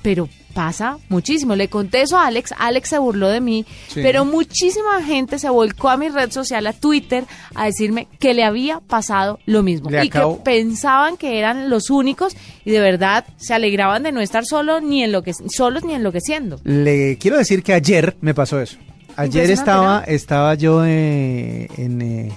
pero 0.00 0.28
pasa 0.54 0.98
muchísimo. 1.08 1.56
Le 1.56 1.68
conté 1.68 2.02
eso 2.02 2.16
a 2.16 2.26
Alex, 2.26 2.54
Alex 2.58 2.88
se 2.88 2.98
burló 2.98 3.28
de 3.28 3.40
mí, 3.40 3.66
pero 3.94 4.24
muchísima 4.24 5.02
gente 5.02 5.38
se 5.38 5.50
volcó 5.50 5.90
a 5.90 5.96
mi 5.96 6.08
red 6.08 6.30
social, 6.30 6.66
a 6.66 6.72
Twitter, 6.72 7.24
a 7.54 7.66
decirme 7.66 8.08
que 8.18 8.32
le 8.32 8.44
había 8.44 8.80
pasado 8.80 9.38
lo 9.44 9.62
mismo 9.62 9.90
y 9.90 10.08
que 10.08 10.20
pensaban 10.44 11.16
que 11.16 11.38
eran 11.38 11.68
los 11.68 11.90
únicos 11.90 12.36
y 12.64 12.70
de 12.70 12.80
verdad 12.80 13.26
se 13.36 13.52
alegraban 13.54 14.02
de 14.04 14.12
no 14.12 14.20
estar 14.20 14.44
solo 14.46 14.80
ni 14.80 15.02
en 15.02 15.12
lo 15.12 15.22
que, 15.22 15.34
solos 15.34 15.84
ni 15.84 15.94
enloqueciendo. 15.94 16.60
Le 16.64 17.18
quiero 17.18 17.36
decir 17.36 17.62
que 17.62 17.74
ayer 17.74 18.16
me 18.20 18.34
pasó 18.34 18.60
eso. 18.60 18.78
Ayer 19.16 19.50
estaba, 19.50 20.02
estaba 20.04 20.54
yo 20.54 20.84
eh, 20.84 21.68
en... 21.76 22.02
Eh, 22.02 22.32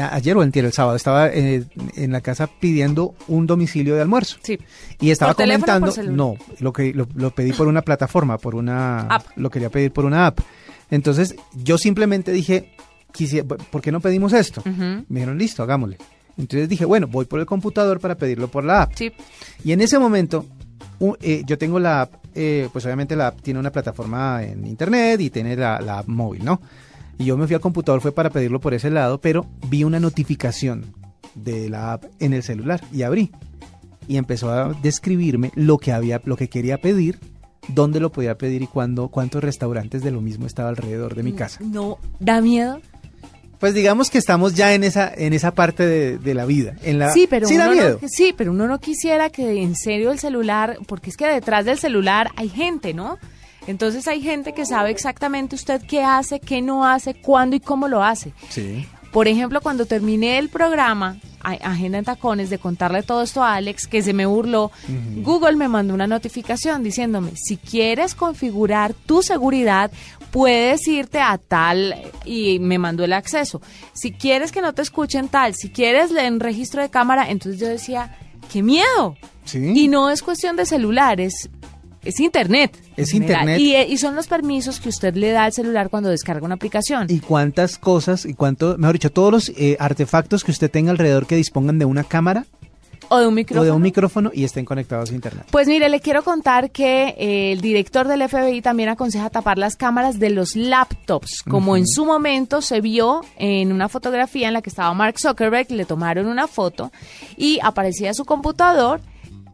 ayer 0.00 0.36
o 0.36 0.42
el 0.42 0.50
el 0.54 0.72
sábado, 0.72 0.96
estaba 0.96 1.28
eh, 1.28 1.64
en 1.96 2.12
la 2.12 2.20
casa 2.20 2.46
pidiendo 2.46 3.14
un 3.28 3.46
domicilio 3.46 3.94
de 3.94 4.02
almuerzo. 4.02 4.38
Sí. 4.42 4.58
Y 5.00 5.10
estaba 5.10 5.34
comentando, 5.34 5.92
no, 6.04 6.36
lo 6.60 6.72
que 6.72 6.92
lo, 6.92 7.30
pedí 7.30 7.52
por 7.52 7.66
una 7.68 7.82
plataforma, 7.82 8.38
por 8.38 8.54
una 8.54 9.00
app. 9.00 9.26
lo 9.36 9.50
quería 9.50 9.70
pedir 9.70 9.92
por 9.92 10.04
una 10.04 10.26
app. 10.26 10.40
Entonces, 10.90 11.34
yo 11.54 11.78
simplemente 11.78 12.32
dije, 12.32 12.72
¿por 13.70 13.80
qué 13.80 13.92
no 13.92 14.00
pedimos 14.00 14.32
esto? 14.32 14.62
Me 14.64 15.20
dijeron, 15.20 15.38
listo, 15.38 15.62
hagámosle. 15.62 15.98
Entonces 16.36 16.68
dije, 16.68 16.84
bueno, 16.84 17.06
voy 17.06 17.26
por 17.26 17.38
el 17.38 17.46
computador 17.46 18.00
para 18.00 18.16
pedirlo 18.16 18.48
por 18.48 18.64
la 18.64 18.82
app. 18.82 18.92
Sí. 18.94 19.12
Y 19.64 19.72
en 19.72 19.80
ese 19.80 19.98
momento, 19.98 20.46
eh, 21.20 21.42
yo 21.46 21.58
tengo 21.58 21.78
la 21.78 22.02
app, 22.02 22.14
pues 22.72 22.84
obviamente 22.84 23.14
la 23.14 23.28
app 23.28 23.40
tiene 23.40 23.60
una 23.60 23.70
plataforma 23.70 24.42
en 24.42 24.66
internet 24.66 25.20
y 25.20 25.30
tiene 25.30 25.56
la, 25.56 25.80
la 25.80 25.98
app 25.98 26.08
móvil, 26.08 26.44
¿no? 26.44 26.60
Y 27.18 27.26
yo 27.26 27.36
me 27.36 27.46
fui 27.46 27.54
al 27.54 27.60
computador, 27.60 28.00
fue 28.00 28.12
para 28.12 28.30
pedirlo 28.30 28.60
por 28.60 28.74
ese 28.74 28.90
lado, 28.90 29.20
pero 29.20 29.46
vi 29.68 29.84
una 29.84 30.00
notificación 30.00 30.94
de 31.34 31.68
la 31.68 31.94
app 31.94 32.04
en 32.20 32.32
el 32.32 32.42
celular 32.42 32.80
y 32.92 33.02
abrí. 33.02 33.30
Y 34.06 34.16
empezó 34.16 34.50
a 34.50 34.74
describirme 34.82 35.50
lo 35.54 35.78
que 35.78 35.92
había, 35.92 36.20
lo 36.24 36.36
que 36.36 36.48
quería 36.48 36.78
pedir, 36.78 37.18
dónde 37.68 38.00
lo 38.00 38.12
podía 38.12 38.36
pedir 38.36 38.62
y 38.62 38.66
cuándo, 38.66 39.08
cuántos 39.08 39.42
restaurantes 39.42 40.02
de 40.02 40.10
lo 40.10 40.20
mismo 40.20 40.46
estaba 40.46 40.68
alrededor 40.68 41.14
de 41.14 41.22
mi 41.22 41.32
casa. 41.32 41.60
No, 41.62 41.98
da 42.20 42.40
miedo. 42.40 42.80
Pues 43.58 43.72
digamos 43.72 44.10
que 44.10 44.18
estamos 44.18 44.54
ya 44.54 44.74
en 44.74 44.84
esa 44.84 45.10
en 45.14 45.32
esa 45.32 45.54
parte 45.54 45.86
de, 45.86 46.34
la 46.34 46.44
vida. 46.44 46.74
En 46.82 46.98
la, 46.98 47.12
sí, 47.12 47.26
pero 47.30 47.48
uno 47.48 47.74
No, 47.74 48.08
sí, 48.08 48.34
pero 48.36 48.50
uno 48.50 48.66
no 48.66 48.78
quisiera 48.78 49.30
que 49.30 49.62
en 49.62 49.74
serio 49.74 50.10
el 50.10 50.18
celular, 50.18 50.76
porque 50.86 51.08
es 51.08 51.16
que 51.16 51.26
detrás 51.26 51.64
del 51.64 51.78
celular 51.78 52.30
hay 52.36 52.50
gente, 52.50 52.92
¿no? 52.92 53.18
Entonces 53.66 54.06
hay 54.08 54.20
gente 54.20 54.52
que 54.52 54.66
sabe 54.66 54.90
exactamente 54.90 55.54
usted 55.54 55.82
qué 55.86 56.02
hace, 56.02 56.40
qué 56.40 56.62
no 56.62 56.86
hace, 56.86 57.14
cuándo 57.14 57.56
y 57.56 57.60
cómo 57.60 57.88
lo 57.88 58.02
hace. 58.02 58.32
Sí. 58.50 58.86
Por 59.12 59.28
ejemplo, 59.28 59.60
cuando 59.60 59.86
terminé 59.86 60.38
el 60.38 60.48
programa, 60.48 61.18
Agenda 61.40 61.98
en 61.98 62.04
Tacones, 62.04 62.50
de 62.50 62.58
contarle 62.58 63.02
todo 63.02 63.22
esto 63.22 63.44
a 63.44 63.54
Alex, 63.54 63.86
que 63.86 64.02
se 64.02 64.12
me 64.12 64.26
burló, 64.26 64.72
Google 65.18 65.56
me 65.56 65.68
mandó 65.68 65.94
una 65.94 66.08
notificación 66.08 66.82
diciéndome, 66.82 67.32
si 67.36 67.56
quieres 67.56 68.14
configurar 68.14 68.92
tu 68.92 69.22
seguridad, 69.22 69.92
puedes 70.32 70.88
irte 70.88 71.20
a 71.20 71.38
tal, 71.38 71.94
y 72.24 72.58
me 72.58 72.78
mandó 72.78 73.04
el 73.04 73.12
acceso. 73.12 73.62
Si 73.92 74.10
quieres 74.10 74.50
que 74.50 74.62
no 74.62 74.72
te 74.72 74.82
escuchen 74.82 75.28
tal, 75.28 75.54
si 75.54 75.70
quieres 75.70 76.10
en 76.10 76.40
registro 76.40 76.82
de 76.82 76.90
cámara, 76.90 77.30
entonces 77.30 77.60
yo 77.60 77.68
decía, 77.68 78.18
qué 78.52 78.62
miedo. 78.62 79.16
¿Sí? 79.44 79.74
Y 79.76 79.86
no 79.86 80.10
es 80.10 80.22
cuestión 80.22 80.56
de 80.56 80.66
celulares, 80.66 81.50
es 82.04 82.20
internet. 82.20 82.76
Es 82.96 83.14
internet. 83.14 83.58
Eh, 83.60 83.86
y, 83.88 83.98
son 83.98 84.14
los 84.14 84.26
permisos 84.26 84.80
que 84.80 84.88
usted 84.88 85.14
le 85.14 85.30
da 85.30 85.44
al 85.44 85.52
celular 85.52 85.90
cuando 85.90 86.10
descarga 86.10 86.44
una 86.44 86.54
aplicación. 86.54 87.06
Y 87.08 87.20
cuántas 87.20 87.78
cosas, 87.78 88.24
y 88.26 88.34
cuánto, 88.34 88.76
mejor 88.78 88.94
dicho, 88.94 89.10
todos 89.10 89.32
los 89.32 89.48
eh, 89.50 89.76
artefactos 89.80 90.44
que 90.44 90.50
usted 90.50 90.70
tenga 90.70 90.90
alrededor 90.90 91.26
que 91.26 91.36
dispongan 91.36 91.78
de 91.78 91.84
una 91.84 92.04
cámara. 92.04 92.46
O 93.08 93.18
de 93.18 93.26
un 93.26 93.34
micrófono. 93.34 93.62
O 93.62 93.64
de 93.64 93.70
un 93.70 93.82
micrófono 93.82 94.30
y 94.32 94.44
estén 94.44 94.64
conectados 94.64 95.10
a 95.10 95.14
internet. 95.14 95.46
Pues 95.50 95.68
mire, 95.68 95.88
le 95.88 96.00
quiero 96.00 96.22
contar 96.22 96.70
que 96.70 97.14
eh, 97.18 97.52
el 97.52 97.60
director 97.60 98.08
del 98.08 98.26
FBI 98.26 98.62
también 98.62 98.88
aconseja 98.88 99.28
tapar 99.28 99.58
las 99.58 99.76
cámaras 99.76 100.18
de 100.18 100.30
los 100.30 100.56
laptops, 100.56 101.42
como 101.42 101.76
en 101.76 101.86
su 101.86 102.06
momento 102.06 102.62
se 102.62 102.80
vio 102.80 103.20
en 103.36 103.72
una 103.72 103.88
fotografía 103.88 104.48
en 104.48 104.54
la 104.54 104.62
que 104.62 104.70
estaba 104.70 104.92
Mark 104.94 105.18
Zuckerberg, 105.18 105.70
le 105.70 105.84
tomaron 105.84 106.26
una 106.26 106.46
foto 106.48 106.92
y 107.36 107.58
aparecía 107.62 108.14
su 108.14 108.24
computador 108.24 109.00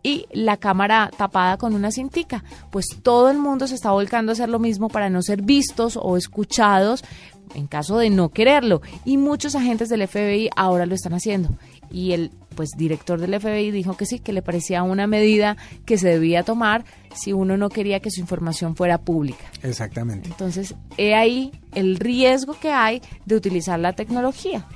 y 0.03 0.27
la 0.33 0.57
cámara 0.57 1.11
tapada 1.17 1.57
con 1.57 1.75
una 1.75 1.91
cintica. 1.91 2.45
Pues 2.71 2.87
todo 3.03 3.31
el 3.31 3.39
mundo 3.39 3.67
se 3.67 3.75
está 3.75 3.91
volcando 3.93 4.33
a 4.33 4.35
hacer 4.35 4.49
lo 4.49 4.59
mismo 4.59 4.89
para 4.89 5.11
no 5.11 5.23
ser 5.23 5.43
vistos 5.43 5.99
o 6.01 6.17
escuchados 6.17 7.05
en 7.55 7.67
caso 7.67 7.99
de 7.99 8.11
no 8.11 8.31
quererlo. 8.31 8.81
Y 9.05 9.17
muchos 9.17 9.55
agentes 9.55 9.89
del 9.89 10.07
FBI 10.07 10.51
ahora 10.57 10.87
lo 10.87 10.95
están 10.95 11.15
haciendo. 11.15 11.51
Y 11.91 12.13
el 12.13 12.31
pues 12.55 12.71
director 12.77 13.21
del 13.21 13.41
FBI 13.41 13.71
dijo 13.71 13.97
que 13.97 14.07
sí, 14.07 14.19
que 14.19 14.33
le 14.33 14.43
parecía 14.43 14.83
una 14.83 15.07
medida 15.07 15.57
que 15.87 15.99
se 15.99 16.09
debía 16.09 16.43
tomar 16.43 16.85
si 17.15 17.33
uno 17.33 17.57
no 17.57 17.69
quería 17.69 18.01
que 18.01 18.11
su 18.11 18.21
información 18.21 18.77
fuera 18.77 18.99
pública. 18.99 19.45
Exactamente. 19.63 20.29
Entonces, 20.29 20.75
he 20.97 21.15
ahí 21.15 21.53
el 21.75 21.97
riesgo 21.97 22.55
que 22.55 22.71
hay 22.71 23.03
de 23.25 23.37
utilizar 23.37 23.79
la 23.81 23.95
tecnología. 23.95 24.67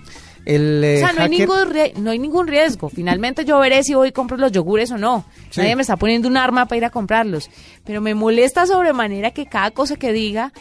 Eh, 0.46 0.94
o 0.96 1.06
sea, 1.06 1.12
no, 1.12 1.22
hay 1.22 1.30
ningún 1.30 1.56
no 2.02 2.10
hay 2.10 2.18
ningún 2.18 2.46
riesgo. 2.46 2.88
Finalmente 2.88 3.44
yo 3.44 3.58
veré 3.58 3.82
si 3.82 3.94
voy 3.94 4.08
y 4.08 4.12
compro 4.12 4.36
los 4.36 4.52
yogures 4.52 4.90
o 4.90 4.98
no. 4.98 5.24
Nadie 5.56 5.76
me 5.76 5.82
está 5.82 5.96
poniendo 5.96 6.28
un 6.28 6.36
arma 6.36 6.66
para 6.66 6.76
ir 6.78 6.84
a 6.84 6.90
comprarlos. 6.90 7.50
Pero 7.84 8.00
me 8.00 8.14
molesta 8.14 8.66
sobremanera 8.66 9.30
que 9.30 9.46
cada 9.46 9.70
cosa 9.70 9.96
que 9.96 10.12
diga 10.12 10.52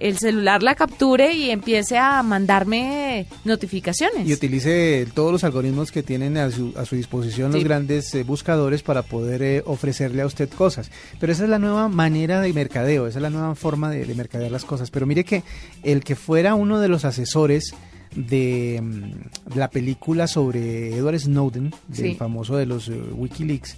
el 0.00 0.18
celular 0.18 0.62
la 0.62 0.74
capture 0.74 1.32
y 1.34 1.50
empiece 1.50 1.98
a 1.98 2.22
mandarme 2.22 3.26
notificaciones. 3.44 4.26
Y 4.26 4.32
utilice 4.32 5.06
todos 5.14 5.30
los 5.30 5.44
algoritmos 5.44 5.92
que 5.92 6.02
tienen 6.02 6.38
a 6.38 6.50
su, 6.50 6.72
a 6.76 6.86
su 6.86 6.96
disposición 6.96 7.52
los 7.52 7.62
grandes 7.62 8.14
eh, 8.14 8.24
buscadores 8.24 8.82
para 8.82 9.02
poder 9.02 9.42
eh, 9.42 9.62
ofrecerle 9.66 10.22
a 10.22 10.26
usted 10.26 10.48
cosas. 10.48 10.90
Pero 11.20 11.32
esa 11.32 11.44
es 11.44 11.50
la 11.50 11.58
nueva 11.58 11.88
manera 11.88 12.40
de 12.40 12.52
mercadeo, 12.52 13.06
esa 13.06 13.18
es 13.18 13.22
la 13.22 13.30
nueva 13.30 13.54
forma 13.54 13.90
de, 13.90 14.06
de 14.06 14.14
mercadear 14.14 14.50
las 14.50 14.64
cosas. 14.64 14.90
Pero 14.90 15.06
mire 15.06 15.24
que 15.24 15.42
el 15.82 16.02
que 16.02 16.16
fuera 16.16 16.54
uno 16.54 16.80
de 16.80 16.88
los 16.88 17.04
asesores 17.04 17.74
de, 18.14 18.80
mm, 18.82 19.56
la 19.56 19.70
película 19.70 20.26
sobre 20.26 20.94
Edward 20.96 21.18
Snowden, 21.18 21.72
del 21.88 22.16
famoso 22.16 22.56
de 22.56 22.66
los 22.66 22.88
eh, 22.88 23.00
Wikileaks, 23.12 23.76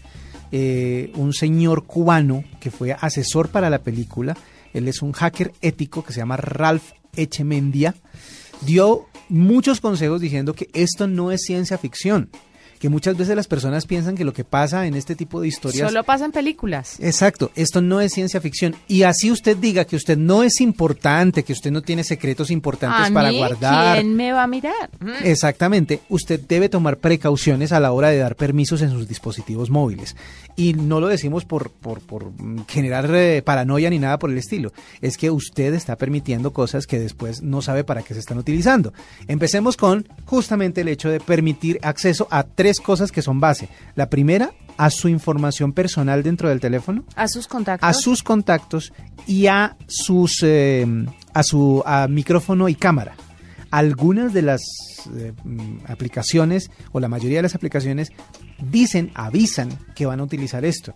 eh, 0.51 1.13
un 1.17 1.33
señor 1.33 1.85
cubano 1.85 2.45
que 2.61 2.71
fue 2.71 2.93
asesor 2.93 3.49
para 3.49 3.71
la 3.71 3.79
película, 3.79 4.37
él 4.73 4.89
es 4.89 5.03
un 5.03 5.13
hacker 5.13 5.53
ético 5.61 6.05
que 6.05 6.13
se 6.13 6.21
llama 6.21 6.37
Ralph 6.37 6.93
Echemendia, 7.17 7.95
dio 8.63 9.07
muchos 9.29 9.81
consejos 9.81 10.21
diciendo 10.21 10.55
que 10.55 10.69
esto 10.75 11.07
no 11.07 11.33
es 11.33 11.43
ciencia 11.43 11.79
ficción, 11.79 12.31
que 12.83 12.89
muchas 12.89 13.17
veces 13.17 13.37
las 13.37 13.47
personas 13.47 13.87
piensan 13.87 14.17
que 14.17 14.25
lo 14.25 14.33
que 14.33 14.43
pasa 14.43 14.89
en 14.89 14.95
este 14.95 15.15
tipo 15.15 15.41
de 15.41 15.47
historias... 15.47 15.89
Solo 15.89 16.03
pasa 16.03 16.25
en 16.25 16.33
películas. 16.33 16.99
Exacto, 16.99 17.53
esto 17.55 17.81
no 17.81 18.01
es 18.01 18.13
ciencia 18.13 18.41
ficción. 18.41 18.75
Y 18.89 19.05
así 19.05 19.31
usted 19.31 19.57
diga 19.57 19.85
que 19.85 19.95
usted 19.95 20.19
no 20.19 20.43
es 20.43 20.61
importante, 20.61 21.45
que 21.45 21.53
usted 21.53 21.71
no 21.71 21.83
tiene 21.83 22.03
secretos 22.03 22.51
importantes 22.51 23.13
para 23.13 23.31
guardar. 23.31 23.99
¿Quién 23.99 24.17
me 24.17 24.33
va 24.33 24.43
a 24.43 24.47
mirar? 24.49 24.91
Mm. 24.99 25.11
Exactamente, 25.23 26.01
usted 26.09 26.41
debe 26.41 26.69
tomar 26.69 26.97
precauciones 26.97 27.71
a 27.71 27.79
la 27.79 27.93
hora 27.93 28.09
de 28.09 28.19
dar 28.19 28.35
permisos 28.35 28.83
en 28.83 28.91
sus 28.91 29.07
dispositivos 29.07 29.71
móviles. 29.71 30.17
Y 30.57 30.75
no 30.75 30.99
lo 30.99 31.07
decimos 31.07 31.45
por, 31.45 31.71
por, 31.71 32.01
por 32.01 32.33
generar 32.67 33.09
eh, 33.15 33.43
paranoia 33.43 33.91
ni 33.91 34.01
nada 34.01 34.19
por 34.19 34.29
el 34.29 34.39
estilo. 34.39 34.73
Es 35.01 35.17
que 35.17 35.31
usted 35.31 35.73
está 35.73 35.95
permitiendo 35.95 36.53
cosas 36.53 36.89
que 36.89 36.99
después 36.99 37.43
no 37.43 37.63
sabe 37.63 37.85
para 37.85 38.03
qué 38.03 38.13
se 38.13 38.19
están 38.19 38.39
utilizando. 38.39 38.93
Empecemos 39.29 39.77
con 39.77 40.09
justamente 40.25 40.81
el 40.81 40.89
hecho 40.89 41.11
de 41.11 41.21
permitir 41.21 41.79
acceso 41.83 42.27
a 42.29 42.43
tres 42.43 42.72
cosas 42.81 43.13
que 43.13 43.23
son 43.23 43.41
base. 43.41 43.69
La 43.95 44.09
primera, 44.09 44.53
a 44.77 44.91
su 44.91 45.09
información 45.09 45.73
personal 45.73 46.23
dentro 46.23 46.49
del 46.49 46.61
teléfono. 46.61 47.05
A 47.15 47.29
sus 47.29 47.47
contactos. 47.47 47.89
A 47.89 47.93
sus 47.93 48.23
contactos 48.23 48.93
y 49.27 49.47
a 49.47 49.77
sus 49.87 50.43
eh, 50.43 50.87
a 51.33 51.43
su 51.43 51.83
micrófono 52.09 52.69
y 52.69 52.75
cámara. 52.75 53.15
Algunas 53.71 54.35
de 54.35 54.43
las 54.43 54.61
eh, 55.17 55.33
mm, 55.45 55.79
aplicaciones 55.87 56.71
o 56.93 57.01
la 57.01 57.09
mayoría 57.09 57.39
de 57.39 57.43
las 57.43 57.55
aplicaciones 57.55 58.13
dicen, 58.71 59.11
avisan 59.15 59.71
que 59.95 60.07
van 60.07 60.21
a 60.21 60.25
utilizar 60.25 60.65
esto 60.65 60.95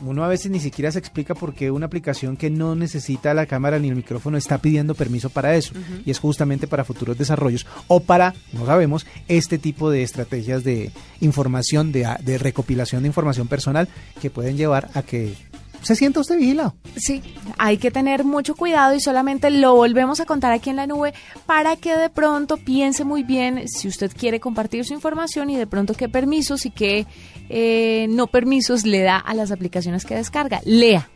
uno 0.00 0.24
a 0.24 0.28
veces 0.28 0.50
ni 0.50 0.60
siquiera 0.60 0.90
se 0.92 0.98
explica 0.98 1.34
por 1.34 1.54
qué 1.54 1.70
una 1.70 1.86
aplicación 1.86 2.36
que 2.36 2.50
no 2.50 2.74
necesita 2.74 3.34
la 3.34 3.46
cámara 3.46 3.78
ni 3.78 3.88
el 3.88 3.96
micrófono 3.96 4.36
está 4.36 4.58
pidiendo 4.58 4.94
permiso 4.94 5.30
para 5.30 5.56
eso. 5.56 5.72
Y 6.04 6.10
es 6.10 6.18
justamente 6.18 6.66
para 6.66 6.84
futuros 6.84 7.18
desarrollos 7.18 7.66
o 7.86 8.00
para, 8.00 8.34
no 8.52 8.66
sabemos, 8.66 9.06
este 9.28 9.58
tipo 9.58 9.90
de 9.90 10.02
estrategias 10.02 10.64
de 10.64 10.90
información, 11.20 11.92
de, 11.92 12.08
de 12.22 12.38
recopilación 12.38 13.02
de 13.02 13.08
información 13.08 13.48
personal 13.48 13.88
que 14.20 14.30
pueden 14.30 14.56
llevar 14.56 14.90
a 14.94 15.02
que 15.02 15.34
se 15.82 15.94
sienta 15.94 16.20
usted 16.20 16.36
vigilado. 16.36 16.74
Sí, 16.96 17.22
hay 17.58 17.78
que 17.78 17.90
tener 17.90 18.24
mucho 18.24 18.54
cuidado 18.54 18.94
y 18.94 19.00
solamente 19.00 19.50
lo 19.50 19.74
volvemos 19.74 20.20
a 20.20 20.26
contar 20.26 20.52
aquí 20.52 20.70
en 20.70 20.76
la 20.76 20.86
nube 20.86 21.14
para 21.46 21.76
que 21.76 21.96
de 21.96 22.10
pronto 22.10 22.56
piense 22.56 23.04
muy 23.04 23.22
bien 23.22 23.68
si 23.68 23.88
usted 23.88 24.12
quiere 24.16 24.40
compartir 24.40 24.84
su 24.84 24.94
información 24.94 25.50
y 25.50 25.56
de 25.56 25.66
pronto 25.66 25.94
qué 25.94 26.08
permisos 26.08 26.66
y 26.66 26.70
qué 26.70 27.06
eh, 27.48 28.06
no 28.10 28.26
permisos 28.26 28.84
le 28.84 29.02
da 29.02 29.18
a 29.18 29.34
las 29.34 29.50
aplicaciones 29.50 30.04
que 30.04 30.14
descarga. 30.14 30.60
Lea. 30.64 31.08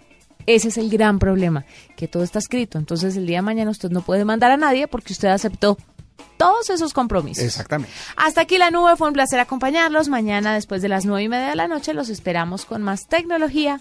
Ese 0.47 0.69
es 0.69 0.77
el 0.77 0.91
gran 0.91 1.21
problema, 1.21 1.65
que 1.97 2.09
todo 2.09 2.25
está 2.25 2.41
escrito. 2.41 2.77
Entonces 2.77 3.17
el 3.17 3.27
día 3.27 3.39
de 3.39 3.43
mañana 3.43 3.71
usted 3.71 3.91
no 3.91 4.03
puede 4.03 4.25
mandar 4.25 4.51
a 4.51 4.57
nadie 4.57 4.89
porque 4.89 5.13
usted 5.13 5.29
aceptó 5.29 5.79
todos 6.37 6.71
esos 6.71 6.93
compromisos. 6.93 7.45
Exactamente. 7.45 7.95
Hasta 8.17 8.41
aquí 8.41 8.59
la 8.59 8.73
nube, 8.73 8.97
fue 8.97 9.07
un 9.07 9.15
placer 9.15 9.39
acompañarlos. 9.39 10.09
Mañana, 10.09 10.55
después 10.55 10.83
de 10.83 10.89
las 10.89 11.05
nueve 11.05 11.23
y 11.23 11.29
media 11.29 11.51
de 11.51 11.57
la 11.57 11.69
noche, 11.69 11.95
los 11.95 12.09
esperamos 12.09 12.65
con 12.65 12.83
más 12.83 13.07
tecnología 13.07 13.81